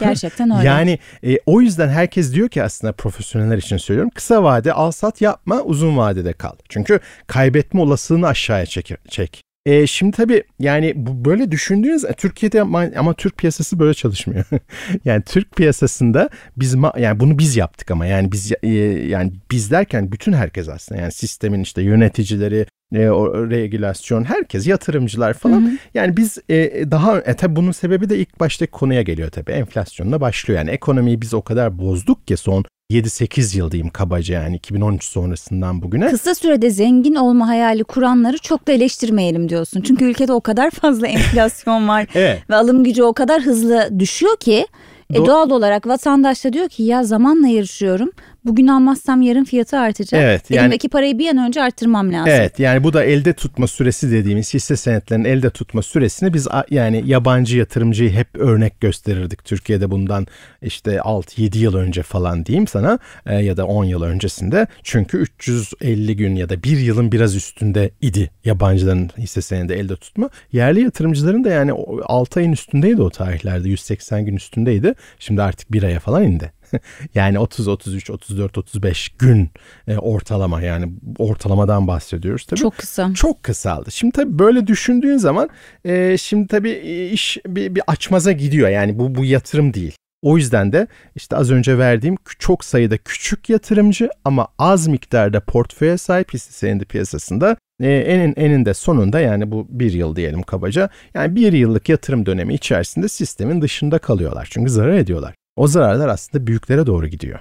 Gerçekten 0.00 0.50
öyle. 0.50 0.68
Yani 0.68 0.98
e, 1.24 1.38
o 1.46 1.60
yüzden 1.60 1.88
herkes 1.88 2.34
diyor 2.34 2.48
ki 2.48 2.62
aslında 2.62 2.92
profesyoneller 2.92 3.58
için 3.58 3.76
söylüyorum. 3.76 4.10
Kısa 4.14 4.42
vade 4.42 4.72
al 4.72 4.90
sat 4.90 5.20
yapma 5.20 5.60
uzun 5.60 5.96
vadede 5.96 6.32
kal. 6.32 6.52
Çünkü 6.68 7.00
kaybetme 7.26 7.80
olasılığını 7.80 8.26
aşağıya 8.26 8.66
çek. 8.66 8.90
çek. 9.08 9.44
E, 9.66 9.86
şimdi 9.86 10.16
tabii 10.16 10.44
yani 10.58 10.92
böyle 10.96 11.50
düşündüğünüz 11.50 12.04
Türkiye'de 12.16 12.60
ama, 12.60 12.86
ama 12.96 13.14
Türk 13.14 13.36
piyasası 13.36 13.78
böyle 13.78 13.94
çalışmıyor. 13.94 14.44
yani 15.04 15.22
Türk 15.22 15.56
piyasasında 15.56 16.28
biz 16.56 16.76
yani 16.98 17.20
bunu 17.20 17.38
biz 17.38 17.56
yaptık 17.56 17.90
ama 17.90 18.06
yani 18.06 18.32
biz 18.32 18.52
e, 18.62 18.68
yani 19.08 19.32
biz 19.50 19.70
derken 19.70 20.12
bütün 20.12 20.32
herkes 20.32 20.68
aslında 20.68 21.00
yani 21.00 21.12
sistemin 21.12 21.62
işte 21.62 21.82
yöneticileri, 21.82 22.66
e, 22.94 23.10
o 23.10 23.50
regülasyon, 23.50 24.24
herkes, 24.24 24.66
yatırımcılar 24.66 25.34
falan. 25.34 25.62
Hı 25.62 25.66
hı. 25.66 25.72
Yani 25.94 26.16
biz 26.16 26.38
e, 26.48 26.90
daha 26.90 27.20
e, 27.20 27.36
tabii 27.36 27.56
bunun 27.56 27.72
sebebi 27.72 28.10
de 28.10 28.18
ilk 28.18 28.40
baştaki 28.40 28.70
konuya 28.70 29.02
geliyor 29.02 29.30
tabii. 29.30 29.52
Enflasyonla 29.52 30.20
başlıyor. 30.20 30.58
Yani 30.58 30.70
ekonomiyi 30.70 31.20
biz 31.20 31.34
o 31.34 31.42
kadar 31.42 31.78
bozduk 31.78 32.28
ki 32.28 32.36
son 32.36 32.64
7-8 32.92 33.58
yıl 33.58 33.70
diyeyim 33.70 33.90
kabaca 33.90 34.42
yani 34.42 34.56
2013 34.56 35.04
sonrasından 35.04 35.82
bugüne. 35.82 36.10
Kısa 36.10 36.34
sürede 36.34 36.70
zengin 36.70 37.14
olma 37.14 37.48
hayali 37.48 37.84
kuranları 37.84 38.38
çok 38.38 38.68
da 38.68 38.72
eleştirmeyelim 38.72 39.48
diyorsun. 39.48 39.80
Çünkü 39.80 40.04
ülkede 40.04 40.32
o 40.32 40.40
kadar 40.40 40.70
fazla 40.80 41.06
enflasyon 41.06 41.88
var 41.88 42.06
evet. 42.14 42.50
ve 42.50 42.54
alım 42.54 42.84
gücü 42.84 43.02
o 43.02 43.12
kadar 43.12 43.42
hızlı 43.42 43.88
düşüyor 43.98 44.36
ki 44.36 44.66
e, 45.10 45.16
doğal 45.16 45.50
olarak 45.50 45.86
vatandaş 45.86 46.44
da 46.44 46.52
diyor 46.52 46.68
ki 46.68 46.82
ya 46.82 47.04
zamanla 47.04 47.48
yarışıyorum 47.48 48.10
bugün 48.44 48.66
almazsam 48.66 49.22
yarın 49.22 49.44
fiyatı 49.44 49.78
artacak. 49.78 50.22
Evet, 50.22 50.50
yani, 50.50 50.60
Elimdeki 50.60 50.88
parayı 50.88 51.18
bir 51.18 51.30
an 51.30 51.38
önce 51.38 51.62
arttırmam 51.62 52.12
lazım. 52.12 52.32
Evet 52.32 52.58
yani 52.58 52.84
bu 52.84 52.92
da 52.92 53.04
elde 53.04 53.32
tutma 53.32 53.66
süresi 53.66 54.10
dediğimiz 54.10 54.54
hisse 54.54 54.76
senetlerinin 54.76 55.24
elde 55.24 55.50
tutma 55.50 55.82
süresini 55.82 56.34
biz 56.34 56.48
yani 56.70 57.02
yabancı 57.06 57.58
yatırımcıyı 57.58 58.10
hep 58.10 58.36
örnek 58.36 58.80
gösterirdik. 58.80 59.44
Türkiye'de 59.44 59.90
bundan 59.90 60.26
işte 60.62 60.96
6-7 60.96 61.58
yıl 61.58 61.74
önce 61.74 62.02
falan 62.02 62.46
diyeyim 62.46 62.66
sana 62.66 62.98
e, 63.26 63.34
ya 63.34 63.56
da 63.56 63.66
10 63.66 63.84
yıl 63.84 64.02
öncesinde. 64.02 64.66
Çünkü 64.82 65.18
350 65.18 66.16
gün 66.16 66.34
ya 66.34 66.48
da 66.48 66.62
bir 66.62 66.78
yılın 66.78 67.12
biraz 67.12 67.36
üstünde 67.36 67.90
idi 68.00 68.30
yabancıların 68.44 69.10
hisse 69.18 69.42
senedi 69.42 69.72
elde 69.72 69.96
tutma. 69.96 70.30
Yerli 70.52 70.80
yatırımcıların 70.82 71.44
da 71.44 71.48
yani 71.48 71.72
6 72.02 72.40
ayın 72.40 72.52
üstündeydi 72.52 73.02
o 73.02 73.10
tarihlerde 73.10 73.68
180 73.68 74.26
gün 74.26 74.36
üstündeydi. 74.36 74.94
Şimdi 75.18 75.42
artık 75.42 75.72
bir 75.72 75.82
aya 75.82 76.00
falan 76.00 76.22
indi. 76.22 76.52
yani 77.14 77.38
30, 77.38 77.68
33, 77.68 78.10
34, 78.10 78.58
35 78.58 79.08
gün 79.08 79.50
e, 79.88 79.96
ortalama 79.96 80.62
yani 80.62 80.92
ortalamadan 81.18 81.86
bahsediyoruz 81.86 82.44
tabii. 82.44 82.60
Çok 82.60 82.78
kısa. 82.78 83.14
Çok 83.14 83.42
kısaldı. 83.42 83.90
Şimdi 83.92 84.12
tabii 84.12 84.38
böyle 84.38 84.66
düşündüğün 84.66 85.16
zaman 85.16 85.48
e, 85.84 86.16
şimdi 86.18 86.46
tabii 86.46 86.72
iş 87.12 87.38
bir, 87.46 87.74
bir 87.74 87.82
açmaza 87.86 88.32
gidiyor. 88.32 88.68
Yani 88.68 88.98
bu 88.98 89.14
bu 89.14 89.24
yatırım 89.24 89.74
değil. 89.74 89.96
O 90.24 90.36
yüzden 90.36 90.72
de 90.72 90.86
işte 91.14 91.36
az 91.36 91.50
önce 91.50 91.78
verdiğim 91.78 92.16
çok 92.38 92.64
sayıda 92.64 92.96
küçük 92.96 93.50
yatırımcı 93.50 94.08
ama 94.24 94.48
az 94.58 94.86
miktarda 94.86 95.40
portföye 95.40 95.98
sahip 95.98 96.34
hisse 96.34 96.52
senedi 96.52 96.84
piyasasında 96.84 97.56
e, 97.80 97.90
enin 97.90 98.34
eninde 98.36 98.74
sonunda 98.74 99.20
yani 99.20 99.50
bu 99.50 99.66
bir 99.68 99.92
yıl 99.92 100.16
diyelim 100.16 100.42
kabaca 100.42 100.88
yani 101.14 101.36
bir 101.36 101.52
yıllık 101.52 101.88
yatırım 101.88 102.26
dönemi 102.26 102.54
içerisinde 102.54 103.08
sistemin 103.08 103.62
dışında 103.62 103.98
kalıyorlar. 103.98 104.48
Çünkü 104.50 104.70
zarar 104.70 104.94
ediyorlar. 104.94 105.34
O 105.56 105.66
zararlar 105.66 106.08
aslında 106.08 106.46
büyüklere 106.46 106.86
doğru 106.86 107.06
gidiyor. 107.06 107.38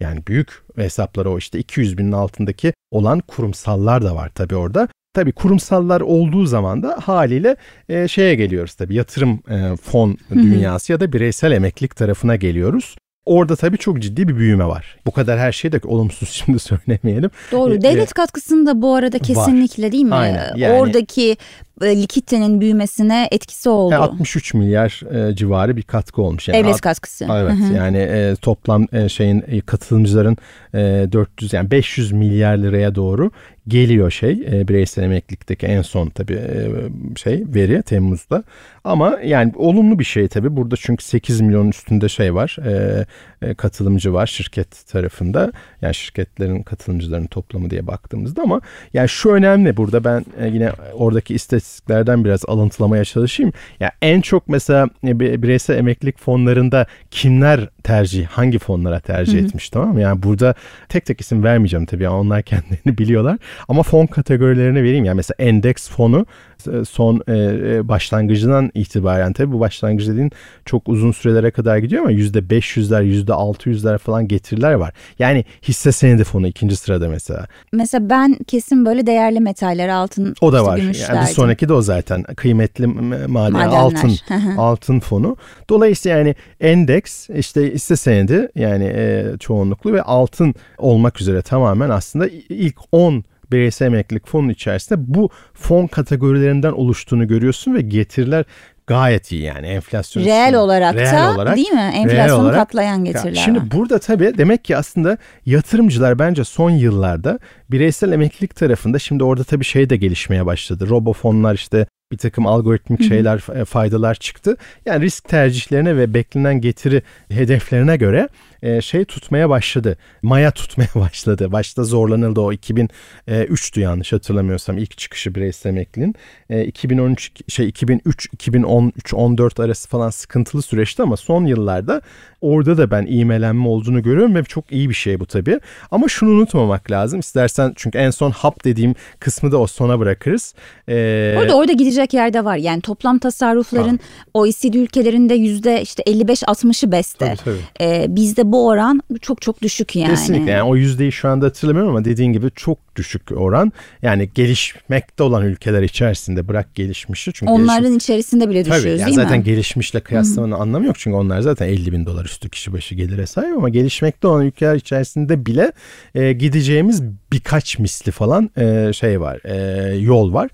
Yani 0.00 0.22
büyük 0.26 0.62
hesapları 0.76 1.30
o 1.30 1.38
işte 1.38 1.58
200 1.58 1.98
binin 1.98 2.12
altındaki 2.12 2.72
olan 2.90 3.20
kurumsallar 3.20 4.02
da 4.04 4.14
var 4.14 4.30
tabii 4.34 4.56
orada. 4.56 4.88
Tabii 5.14 5.32
kurumsallar 5.32 6.00
olduğu 6.00 6.46
zaman 6.46 6.82
da 6.82 6.98
haliyle 7.02 7.56
e, 7.88 8.08
şeye 8.08 8.34
geliyoruz 8.34 8.74
tabii 8.74 8.94
yatırım 8.94 9.40
e, 9.50 9.76
fon 9.76 10.18
dünyası 10.30 10.92
ya 10.92 11.00
da 11.00 11.12
bireysel 11.12 11.52
emeklilik 11.52 11.96
tarafına 11.96 12.36
geliyoruz. 12.36 12.96
orada 13.24 13.56
tabii 13.56 13.78
çok 13.78 13.98
ciddi 13.98 14.28
bir 14.28 14.36
büyüme 14.36 14.64
var. 14.64 14.96
Bu 15.06 15.10
kadar 15.10 15.38
her 15.38 15.52
şeyi 15.52 15.72
de 15.72 15.80
olumsuz 15.84 16.28
şimdi 16.44 16.58
söylemeyelim. 16.58 17.30
Doğru. 17.52 17.74
E, 17.74 17.80
Devlet 17.80 18.12
katkısını 18.12 18.66
da 18.66 18.82
bu 18.82 18.94
arada 18.94 19.18
kesinlikle 19.18 19.92
değil 19.92 20.04
mi? 20.04 20.14
Aynen, 20.14 20.52
yani- 20.56 20.80
Oradaki 20.80 21.36
e, 21.82 22.02
likiditenin 22.02 22.60
büyümesine 22.60 23.28
etkisi 23.30 23.68
oldu. 23.68 23.94
e, 23.94 23.96
63 23.96 24.54
milyar 24.54 25.00
e, 25.14 25.36
civarı 25.36 25.76
bir 25.76 25.82
katkı 25.82 26.22
olmuş. 26.22 26.48
Yani 26.48 26.64
Devlet 26.64 26.80
katkısı. 26.80 27.26
Evet 27.30 27.54
yani 27.76 27.98
e, 27.98 28.36
toplam 28.42 28.86
e, 28.92 29.08
şeyin 29.08 29.44
e, 29.46 29.60
katılımcıların 29.60 30.36
e, 30.74 30.78
400 31.12 31.52
yani 31.52 31.70
500 31.70 32.12
milyar 32.12 32.56
liraya 32.56 32.94
doğru 32.94 33.30
geliyor 33.68 34.10
şey 34.10 34.32
e, 34.52 34.68
bireysel 34.68 35.02
emeklilikteki 35.02 35.66
en 35.66 35.82
son 35.82 36.08
tabii 36.08 36.34
e, 36.34 36.68
şey 37.16 37.44
veri 37.54 37.82
Temmuz'da. 37.82 38.44
Ama 38.84 39.18
yani 39.24 39.52
olumlu 39.56 39.98
bir 39.98 40.04
şey 40.04 40.28
tabii 40.28 40.56
burada 40.56 40.76
çünkü 40.76 41.04
8 41.04 41.40
milyonun 41.40 41.68
üstünde 41.68 42.08
şey 42.08 42.34
var 42.34 42.56
e, 42.66 43.06
e, 43.42 43.54
katılımcı 43.54 44.12
var 44.12 44.26
şirket 44.26 44.86
tarafında 44.86 45.52
yani 45.82 45.94
şirketlerin 45.94 46.62
katılımcıların 46.62 47.26
toplamı 47.26 47.70
diye 47.70 47.86
baktığımızda 47.86 48.42
ama 48.42 48.60
yani 48.94 49.08
şu 49.08 49.30
önemli 49.30 49.76
burada 49.76 50.04
ben 50.04 50.24
e, 50.40 50.46
yine 50.48 50.72
oradaki 50.94 51.34
istatistiklerden 51.70 52.24
biraz 52.24 52.40
alıntılamaya 52.48 53.04
çalışayım. 53.04 53.52
Ya 53.80 53.92
en 54.02 54.20
çok 54.20 54.48
mesela 54.48 54.88
e, 55.06 55.20
bi- 55.20 55.42
bireysel 55.42 55.78
emeklilik 55.78 56.18
fonlarında 56.18 56.86
kimler 57.10 57.68
tercih 57.82 58.26
hangi 58.26 58.58
fonlara 58.58 59.00
tercih 59.00 59.38
etmiş 59.38 59.70
tamam 59.70 59.92
mı? 59.94 60.00
Yani 60.00 60.22
burada 60.22 60.54
tek 60.88 61.06
tek 61.06 61.20
isim 61.20 61.44
vermeyeceğim 61.44 61.86
tabii 61.86 62.02
yani 62.02 62.14
onlar 62.14 62.42
kendilerini 62.50 62.98
biliyorlar 62.98 63.38
ama 63.68 63.82
fon 63.82 64.06
kategorilerini 64.06 64.82
vereyim 64.82 65.04
yani 65.04 65.16
mesela 65.16 65.34
endeks 65.38 65.88
fonu 65.88 66.26
e, 66.72 66.84
son 66.84 67.20
e, 67.28 67.32
e, 67.34 67.88
başlangıcından 67.88 68.70
itibaren 68.74 69.32
tabii 69.32 69.52
bu 69.52 69.60
başlangıç 69.60 70.08
dediğin 70.08 70.30
çok 70.64 70.88
uzun 70.88 71.12
sürelere 71.12 71.50
kadar 71.50 71.78
gidiyor 71.78 72.02
ama 72.02 72.12
%500'ler 72.12 73.24
%600'ler 73.24 73.98
falan 73.98 74.28
getiriler 74.28 74.72
var. 74.72 74.92
Yani 75.18 75.44
hisse 75.68 75.92
senedi 75.92 76.24
fonu 76.24 76.46
ikinci 76.46 76.76
sırada 76.76 77.08
mesela. 77.08 77.46
Mesela 77.72 78.10
ben 78.10 78.36
kesin 78.46 78.86
böyle 78.86 79.06
değerli 79.06 79.40
metaller 79.40 79.88
altın, 79.88 80.34
O 80.40 80.52
da 80.52 80.64
var. 80.66 80.76
Yani 80.78 80.92
bir 80.92 80.98
derdim. 81.14 81.34
Sonraki 81.60 81.68
de 81.68 81.72
o 81.72 81.82
zaten 81.82 82.22
kıymetli 82.22 82.86
maden 82.86 83.30
Madenler. 83.30 83.66
altın 83.76 84.12
altın 84.58 85.00
fonu. 85.00 85.36
Dolayısıyla 85.68 86.18
yani 86.18 86.34
endeks 86.60 87.30
işte 87.30 87.74
hisse 87.74 87.96
senedi 87.96 88.48
yani 88.54 88.84
e, 88.84 89.24
çoğunluklu 89.40 89.92
ve 89.92 90.02
altın 90.02 90.54
olmak 90.78 91.20
üzere 91.20 91.42
tamamen 91.42 91.90
aslında 91.90 92.28
ilk 92.48 92.76
10 92.92 93.24
bireysel 93.52 93.86
emeklilik 93.86 94.26
fonun 94.26 94.48
içerisinde 94.48 94.98
bu 95.14 95.28
fon 95.54 95.86
kategorilerinden 95.86 96.72
oluştuğunu 96.72 97.26
görüyorsun 97.28 97.74
ve 97.74 97.80
getiriler 97.80 98.44
gayet 98.86 99.32
iyi 99.32 99.42
yani 99.42 99.66
enflasyon. 99.66 100.24
Reel 100.24 100.54
olarak 100.54 100.94
Reel 100.94 101.12
da 101.12 101.34
olarak- 101.34 101.56
değil 101.56 101.70
mi? 101.70 101.90
Enflasyonu 101.94 102.42
olarak- 102.42 102.56
katlayan 102.58 103.04
ya 103.04 103.12
getiriler 103.12 103.42
Şimdi 103.44 103.58
var. 103.58 103.70
burada 103.74 103.98
tabii 103.98 104.32
demek 104.38 104.64
ki 104.64 104.76
aslında 104.76 105.16
yatırımcılar 105.46 106.18
bence 106.18 106.44
son 106.44 106.70
yıllarda 106.70 107.38
bireysel 107.72 108.12
emeklilik 108.12 108.54
tarafında 108.56 108.98
şimdi 108.98 109.24
orada 109.24 109.44
tabii 109.44 109.64
şey 109.64 109.90
de 109.90 109.96
gelişmeye 109.96 110.46
başladı. 110.46 110.88
Robofonlar 110.88 111.54
işte 111.54 111.86
bir 112.12 112.18
takım 112.18 112.46
algoritmik 112.46 113.08
şeyler 113.08 113.60
e, 113.60 113.64
faydalar 113.64 114.14
çıktı. 114.14 114.56
Yani 114.86 115.04
risk 115.04 115.28
tercihlerine 115.28 115.96
ve 115.96 116.14
beklenen 116.14 116.60
getiri 116.60 117.02
hedeflerine 117.28 117.96
göre 117.96 118.28
e, 118.62 118.80
şey 118.80 119.04
tutmaya 119.04 119.48
başladı. 119.48 119.96
Maya 120.22 120.50
tutmaya 120.54 120.94
başladı. 120.94 121.52
Başta 121.52 121.84
zorlanıldı 121.84 122.40
o 122.40 122.52
2003'tü 122.52 123.80
yanlış 123.80 124.12
hatırlamıyorsam 124.12 124.78
ilk 124.78 124.98
çıkışı 124.98 125.34
bireysel 125.34 125.70
emekliliğin. 125.70 126.14
E, 126.50 126.64
2013 126.64 127.32
şey 127.48 127.68
2003 127.68 128.28
2013 128.32 129.14
14 129.14 129.60
arası 129.60 129.88
falan 129.88 130.10
sıkıntılı 130.10 130.62
süreçti 130.62 131.02
ama 131.02 131.16
son 131.16 131.46
yıllarda 131.46 132.02
orada 132.40 132.78
da 132.78 132.90
ben 132.90 133.06
iğmelenme 133.06 133.68
olduğunu 133.68 134.02
görüyorum 134.02 134.34
ve 134.34 134.44
çok 134.44 134.72
iyi 134.72 134.88
bir 134.88 134.94
şey 134.94 135.20
bu 135.20 135.26
tabii. 135.26 135.60
Ama 135.90 136.08
şunu 136.08 136.30
unutmamak 136.30 136.90
lazım. 136.90 137.20
İstersen 137.20 137.59
çünkü 137.76 137.98
en 137.98 138.10
son 138.10 138.30
hap 138.30 138.64
dediğim 138.64 138.94
kısmı 139.20 139.52
da 139.52 139.58
o 139.58 139.66
sona 139.66 139.98
bırakırız. 139.98 140.54
E, 140.88 141.34
Orada 141.38 141.56
orada 141.56 141.72
gidecek 141.72 142.14
yerde 142.14 142.44
var. 142.44 142.56
Yani 142.56 142.80
toplam 142.80 143.18
tasarrufların 143.18 144.00
OECD 144.34 144.74
ülkelerinde 144.74 145.34
yüzde 145.34 145.82
işte 145.82 146.02
55-60'ı 146.02 146.92
beste. 146.92 147.26
Tabii, 147.44 147.58
tabii. 147.78 147.90
Ee, 147.90 148.06
bizde 148.08 148.52
bu 148.52 148.66
oran 148.68 149.00
çok 149.20 149.42
çok 149.42 149.62
düşük 149.62 149.96
yani. 149.96 150.10
Kesinlikle 150.10 150.50
yani 150.50 150.62
o 150.62 150.76
yüzdeyi 150.76 151.12
şu 151.12 151.28
anda 151.28 151.46
hatırlamıyorum 151.46 151.90
ama 151.90 152.04
dediğin 152.04 152.32
gibi 152.32 152.50
çok 152.56 152.78
düşük 152.96 153.22
oran. 153.36 153.72
Yani 154.02 154.30
gelişmekte 154.34 155.22
olan 155.22 155.44
ülkeler 155.44 155.82
içerisinde 155.82 156.48
bırak 156.48 156.74
gelişmişi. 156.74 157.32
Çünkü 157.34 157.52
Onların 157.52 157.82
gelişmiş- 157.82 158.04
içerisinde 158.04 158.50
bile 158.50 158.62
Tabii 158.64 158.74
düşüyoruz 158.76 159.00
yani 159.00 159.06
değil 159.06 159.16
zaten 159.16 159.38
mi? 159.38 159.44
gelişmişle 159.44 160.00
kıyaslamanın 160.00 160.52
anlamı 160.52 160.86
yok 160.86 160.98
çünkü 160.98 161.16
onlar 161.16 161.40
zaten 161.40 161.66
50 161.68 161.92
bin 161.92 162.06
dolar 162.06 162.24
üstü 162.24 162.48
kişi 162.50 162.72
başı 162.72 162.94
gelire 162.94 163.26
sahip 163.26 163.56
ama 163.56 163.68
gelişmekte 163.68 164.26
olan 164.28 164.46
ülkeler 164.46 164.74
içerisinde 164.74 165.46
bile 165.46 165.72
e, 166.14 166.32
gideceğimiz 166.32 167.02
birkaç 167.32 167.78
misli 167.78 168.12
falan 168.12 168.50
e, 168.56 168.92
şey 168.92 169.20
var 169.20 169.40
e, 169.44 169.94
yol 169.94 170.32
var. 170.32 170.50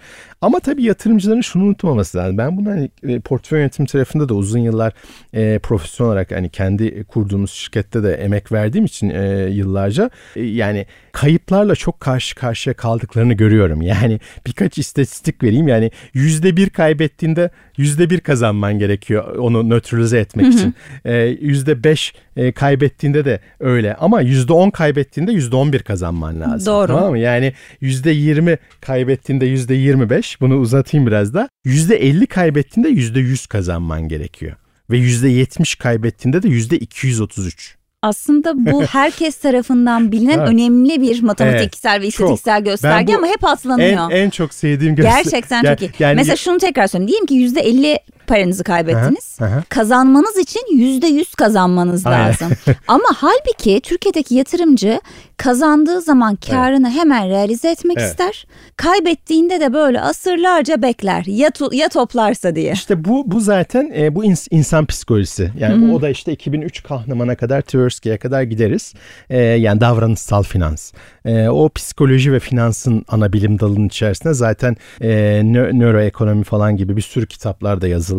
Ama 0.46 0.60
tabii 0.60 0.82
yatırımcıların 0.82 1.40
şunu 1.40 1.64
unutmaması 1.64 2.18
lazım. 2.18 2.38
Ben 2.38 2.56
bunu 2.56 2.70
hani 2.70 2.90
e, 3.02 3.20
portföy 3.20 3.58
yönetim 3.58 3.86
tarafında 3.86 4.28
da 4.28 4.34
uzun 4.34 4.58
yıllar 4.58 4.92
e, 5.34 5.58
profesyonel 5.58 6.12
olarak 6.12 6.30
hani 6.30 6.48
kendi 6.48 7.04
kurduğumuz 7.04 7.50
şirkette 7.50 8.02
de 8.02 8.14
emek 8.14 8.52
verdiğim 8.52 8.84
için 8.84 9.10
e, 9.10 9.48
yıllarca 9.50 10.10
e, 10.36 10.42
yani 10.42 10.86
kayıplarla 11.12 11.74
çok 11.74 12.00
karşı 12.00 12.34
karşıya 12.34 12.74
kaldıklarını 12.74 13.32
görüyorum. 13.32 13.82
Yani 13.82 14.20
birkaç 14.46 14.78
istatistik 14.78 15.42
vereyim. 15.42 15.68
Yani 15.68 15.90
yüzde 16.14 16.56
bir 16.56 16.70
kaybettiğinde 16.70 17.50
yüzde 17.76 18.10
bir 18.10 18.20
kazanman 18.20 18.78
gerekiyor 18.78 19.36
onu 19.36 19.70
nötralize 19.70 20.18
etmek 20.18 20.54
için. 20.54 20.74
E, 21.04 21.36
Yüzde 21.40 21.84
beş 21.84 22.14
e, 22.36 22.52
kaybettiğinde 22.52 23.24
de 23.24 23.40
öyle 23.60 23.94
ama 23.94 24.20
yüzde 24.20 24.52
on 24.52 24.70
kaybettiğinde 24.70 25.32
yüzde 25.32 25.56
on 25.56 25.72
bir 25.72 25.78
kazanman 25.78 26.40
lazım. 26.40 26.74
Doğru. 26.74 26.86
Tamam 26.86 27.10
mı? 27.10 27.18
Yani 27.18 27.52
yüzde 27.80 28.10
yirmi 28.10 28.58
kaybettiğinde 28.80 29.46
yüzde 29.46 29.74
yirmi 29.74 30.10
beş 30.10 30.35
bunu 30.40 30.56
uzatayım 30.56 31.06
biraz 31.06 31.34
da. 31.34 31.48
Yüzde 31.64 31.96
elli 31.96 32.26
kaybettiğinde 32.26 32.88
yüzde 32.88 33.20
yüz 33.20 33.46
kazanman 33.46 34.08
gerekiyor. 34.08 34.56
Ve 34.90 34.98
yüzde 34.98 35.28
yetmiş 35.28 35.74
kaybettiğinde 35.74 36.42
de 36.42 36.48
yüzde 36.48 36.78
iki 36.78 37.06
yüz 37.06 37.20
otuz 37.20 37.46
üç. 37.46 37.76
Aslında 38.02 38.54
bu 38.72 38.82
herkes 38.90 39.36
tarafından 39.38 40.12
bilinen 40.12 40.38
Evet. 40.38 40.48
önemli 40.48 41.00
bir 41.00 41.22
matematiksel 41.22 42.00
ve 42.00 42.10
çok. 42.10 42.10
istatistiksel 42.10 42.64
gösterge 42.64 43.06
Ben 43.12 43.14
bu 43.14 43.18
ama 43.18 43.26
hep 43.32 43.44
atlanıyor. 43.44 44.10
En, 44.10 44.16
en 44.16 44.30
çok 44.30 44.54
sevdiğim 44.54 44.96
göster- 44.96 45.22
Gerçekten 45.22 45.62
Ya- 45.62 45.76
çok 45.76 45.88
iyi. 45.88 45.92
yani- 45.98 46.16
Mesela 46.16 46.36
şunu 46.36 46.58
tekrar 46.58 46.86
söyleyeyim. 46.86 47.08
Diyelim 47.08 47.26
ki 47.26 47.34
yüzde 47.34 47.60
elli 47.60 47.98
paranızı 48.26 48.64
kaybettiniz. 48.64 49.36
Hı 49.40 49.44
hı. 49.44 49.62
Kazanmanız 49.68 50.36
için 50.36 50.76
yüzde 50.76 51.06
yüz 51.06 51.34
kazanmanız 51.34 52.06
Aynen. 52.06 52.28
lazım. 52.28 52.52
Ama 52.88 53.04
halbuki 53.16 53.80
Türkiye'deki 53.80 54.34
yatırımcı 54.34 55.00
kazandığı 55.36 56.00
zaman 56.00 56.36
karını 56.36 56.90
hemen 56.90 57.28
realize 57.28 57.70
etmek 57.70 57.98
Evet. 57.98 58.10
ister. 58.10 58.46
Kaybettiğinde 58.76 59.60
de 59.60 59.72
böyle 59.72 60.00
asırlarca 60.00 60.82
bekler. 60.82 61.24
Ya, 61.26 61.48
to- 61.48 61.74
ya 61.74 61.88
toplarsa 61.88 62.54
diye. 62.56 62.72
İşte 62.72 63.04
bu 63.04 63.30
bu 63.30 63.40
zaten 63.40 63.92
e, 63.96 64.14
bu 64.14 64.24
ins- 64.24 64.48
insan 64.50 64.86
psikolojisi. 64.86 65.50
Yani 65.58 65.92
o 65.94 66.02
da 66.02 66.08
işte 66.08 66.32
2003 66.32 66.82
Kahneman'a 66.82 67.34
kadar 67.36 67.60
Tversky'ye 67.62 68.18
kadar 68.18 68.42
gideriz. 68.42 68.94
E, 69.30 69.38
yani 69.38 69.80
davranışsal 69.80 70.42
finans. 70.42 70.92
E, 71.24 71.48
o 71.48 71.68
psikoloji 71.68 72.32
ve 72.32 72.38
finansın 72.40 73.04
ana 73.08 73.32
bilim 73.32 73.60
dalının 73.60 73.86
içerisinde 73.86 74.34
zaten 74.34 74.76
e, 75.00 75.08
nö- 75.44 75.78
nöroekonomi 75.78 76.44
falan 76.44 76.76
gibi 76.76 76.96
bir 76.96 77.02
sürü 77.02 77.26
kitaplar 77.26 77.80
da 77.80 77.88
yazıldı. 77.88 78.15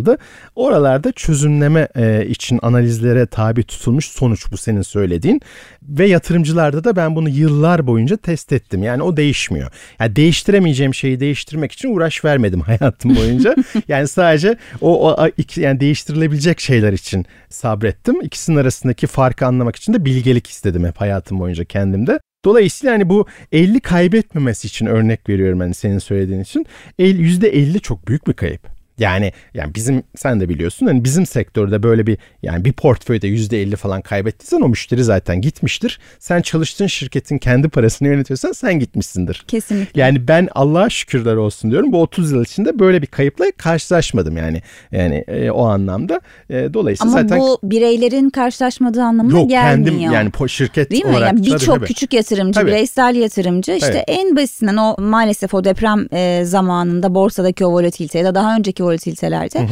Oralarda 0.55 1.11
çözümleme 1.11 1.87
e, 1.95 2.25
için 2.25 2.59
analizlere 2.61 3.25
tabi 3.25 3.63
tutulmuş 3.63 4.05
sonuç 4.05 4.51
bu 4.51 4.57
senin 4.57 4.81
söylediğin. 4.81 5.41
Ve 5.83 6.07
yatırımcılarda 6.07 6.83
da 6.83 6.95
ben 6.95 7.15
bunu 7.15 7.29
yıllar 7.29 7.87
boyunca 7.87 8.17
test 8.17 8.53
ettim. 8.53 8.83
Yani 8.83 9.03
o 9.03 9.17
değişmiyor. 9.17 9.71
Yani 9.99 10.15
değiştiremeyeceğim 10.15 10.93
şeyi 10.93 11.19
değiştirmek 11.19 11.71
için 11.71 11.95
uğraş 11.95 12.25
vermedim 12.25 12.61
hayatım 12.61 13.15
boyunca. 13.15 13.55
yani 13.87 14.07
sadece 14.07 14.57
o, 14.81 15.11
o 15.11 15.27
iki, 15.37 15.61
yani 15.61 15.79
değiştirilebilecek 15.79 16.59
şeyler 16.59 16.93
için 16.93 17.25
sabrettim. 17.49 18.21
İkisinin 18.21 18.57
arasındaki 18.57 19.07
farkı 19.07 19.45
anlamak 19.45 19.75
için 19.75 19.93
de 19.93 20.05
bilgelik 20.05 20.47
istedim 20.47 20.85
hep 20.85 20.97
hayatım 20.97 21.39
boyunca 21.39 21.65
kendimde. 21.65 22.19
Dolayısıyla 22.45 22.93
hani 22.93 23.09
bu 23.09 23.27
50 23.51 23.79
kaybetmemesi 23.79 24.67
için 24.67 24.85
örnek 24.85 25.29
veriyorum 25.29 25.59
hani 25.59 25.73
senin 25.73 25.99
söylediğin 25.99 26.41
için. 26.41 26.65
El- 26.99 27.19
%50 27.19 27.79
çok 27.79 28.07
büyük 28.07 28.27
bir 28.27 28.33
kayıp. 28.33 28.76
Yani 28.99 29.31
yani 29.53 29.75
bizim 29.75 30.03
sen 30.15 30.39
de 30.39 30.49
biliyorsun 30.49 30.85
hani 30.87 31.03
bizim 31.03 31.25
sektörde 31.25 31.83
böyle 31.83 32.07
bir 32.07 32.17
yani 32.43 32.65
bir 32.65 32.73
portföyde 32.73 33.27
%50 33.27 33.75
falan 33.75 34.01
kaybettiysen 34.01 34.61
o 34.61 34.69
müşteri 34.69 35.03
zaten 35.03 35.41
gitmiştir. 35.41 35.99
Sen 36.19 36.41
çalıştığın 36.41 36.87
şirketin 36.87 37.37
kendi 37.37 37.69
parasını 37.69 38.07
yönetiyorsan 38.07 38.51
sen 38.51 38.79
gitmişsindir. 38.79 39.45
Kesinlikle. 39.47 40.01
Yani 40.01 40.27
ben 40.27 40.49
Allah'a 40.55 40.89
şükürler 40.89 41.35
olsun 41.35 41.71
diyorum. 41.71 41.91
Bu 41.91 42.01
30 42.01 42.31
yıl 42.31 42.43
içinde 42.43 42.79
böyle 42.79 43.01
bir 43.01 43.07
kayıpla 43.07 43.45
karşılaşmadım 43.57 44.37
yani. 44.37 44.61
Yani 44.91 45.23
e, 45.27 45.51
o 45.51 45.65
anlamda. 45.65 46.21
E, 46.49 46.73
dolayısıyla 46.73 47.11
Ama 47.13 47.21
zaten 47.21 47.39
bu 47.39 47.59
bireylerin 47.63 48.29
karşılaşmadığı 48.29 49.03
anlamına 49.03 49.39
yok 49.39 49.49
gelmiyor. 49.49 49.85
kendim 49.87 50.11
yani 50.11 50.31
şirket 50.47 50.91
Değil 50.91 51.05
mi? 51.05 51.11
olarak 51.11 51.27
Yani 51.27 51.41
tabii, 51.41 51.53
birçok 51.53 51.75
tabii. 51.75 51.85
küçük 51.85 52.13
yatırımcı, 52.13 52.59
Tabii. 52.59 52.67
bireysel 52.71 53.15
yatırımcı 53.15 53.71
işte 53.71 53.87
Evet. 53.91 54.03
en 54.07 54.35
basitinden 54.35 54.77
o 54.77 54.95
maalesef 55.01 55.53
o 55.53 55.63
deprem 55.63 56.07
e, 56.13 56.45
zamanında 56.45 57.15
borsadaki 57.15 57.65
o 57.65 57.71
volatilite 57.71 58.19
ya 58.19 58.25
da 58.25 58.35
daha 58.35 58.55
önceki 58.55 58.83
volatilitelerde. 58.87 59.67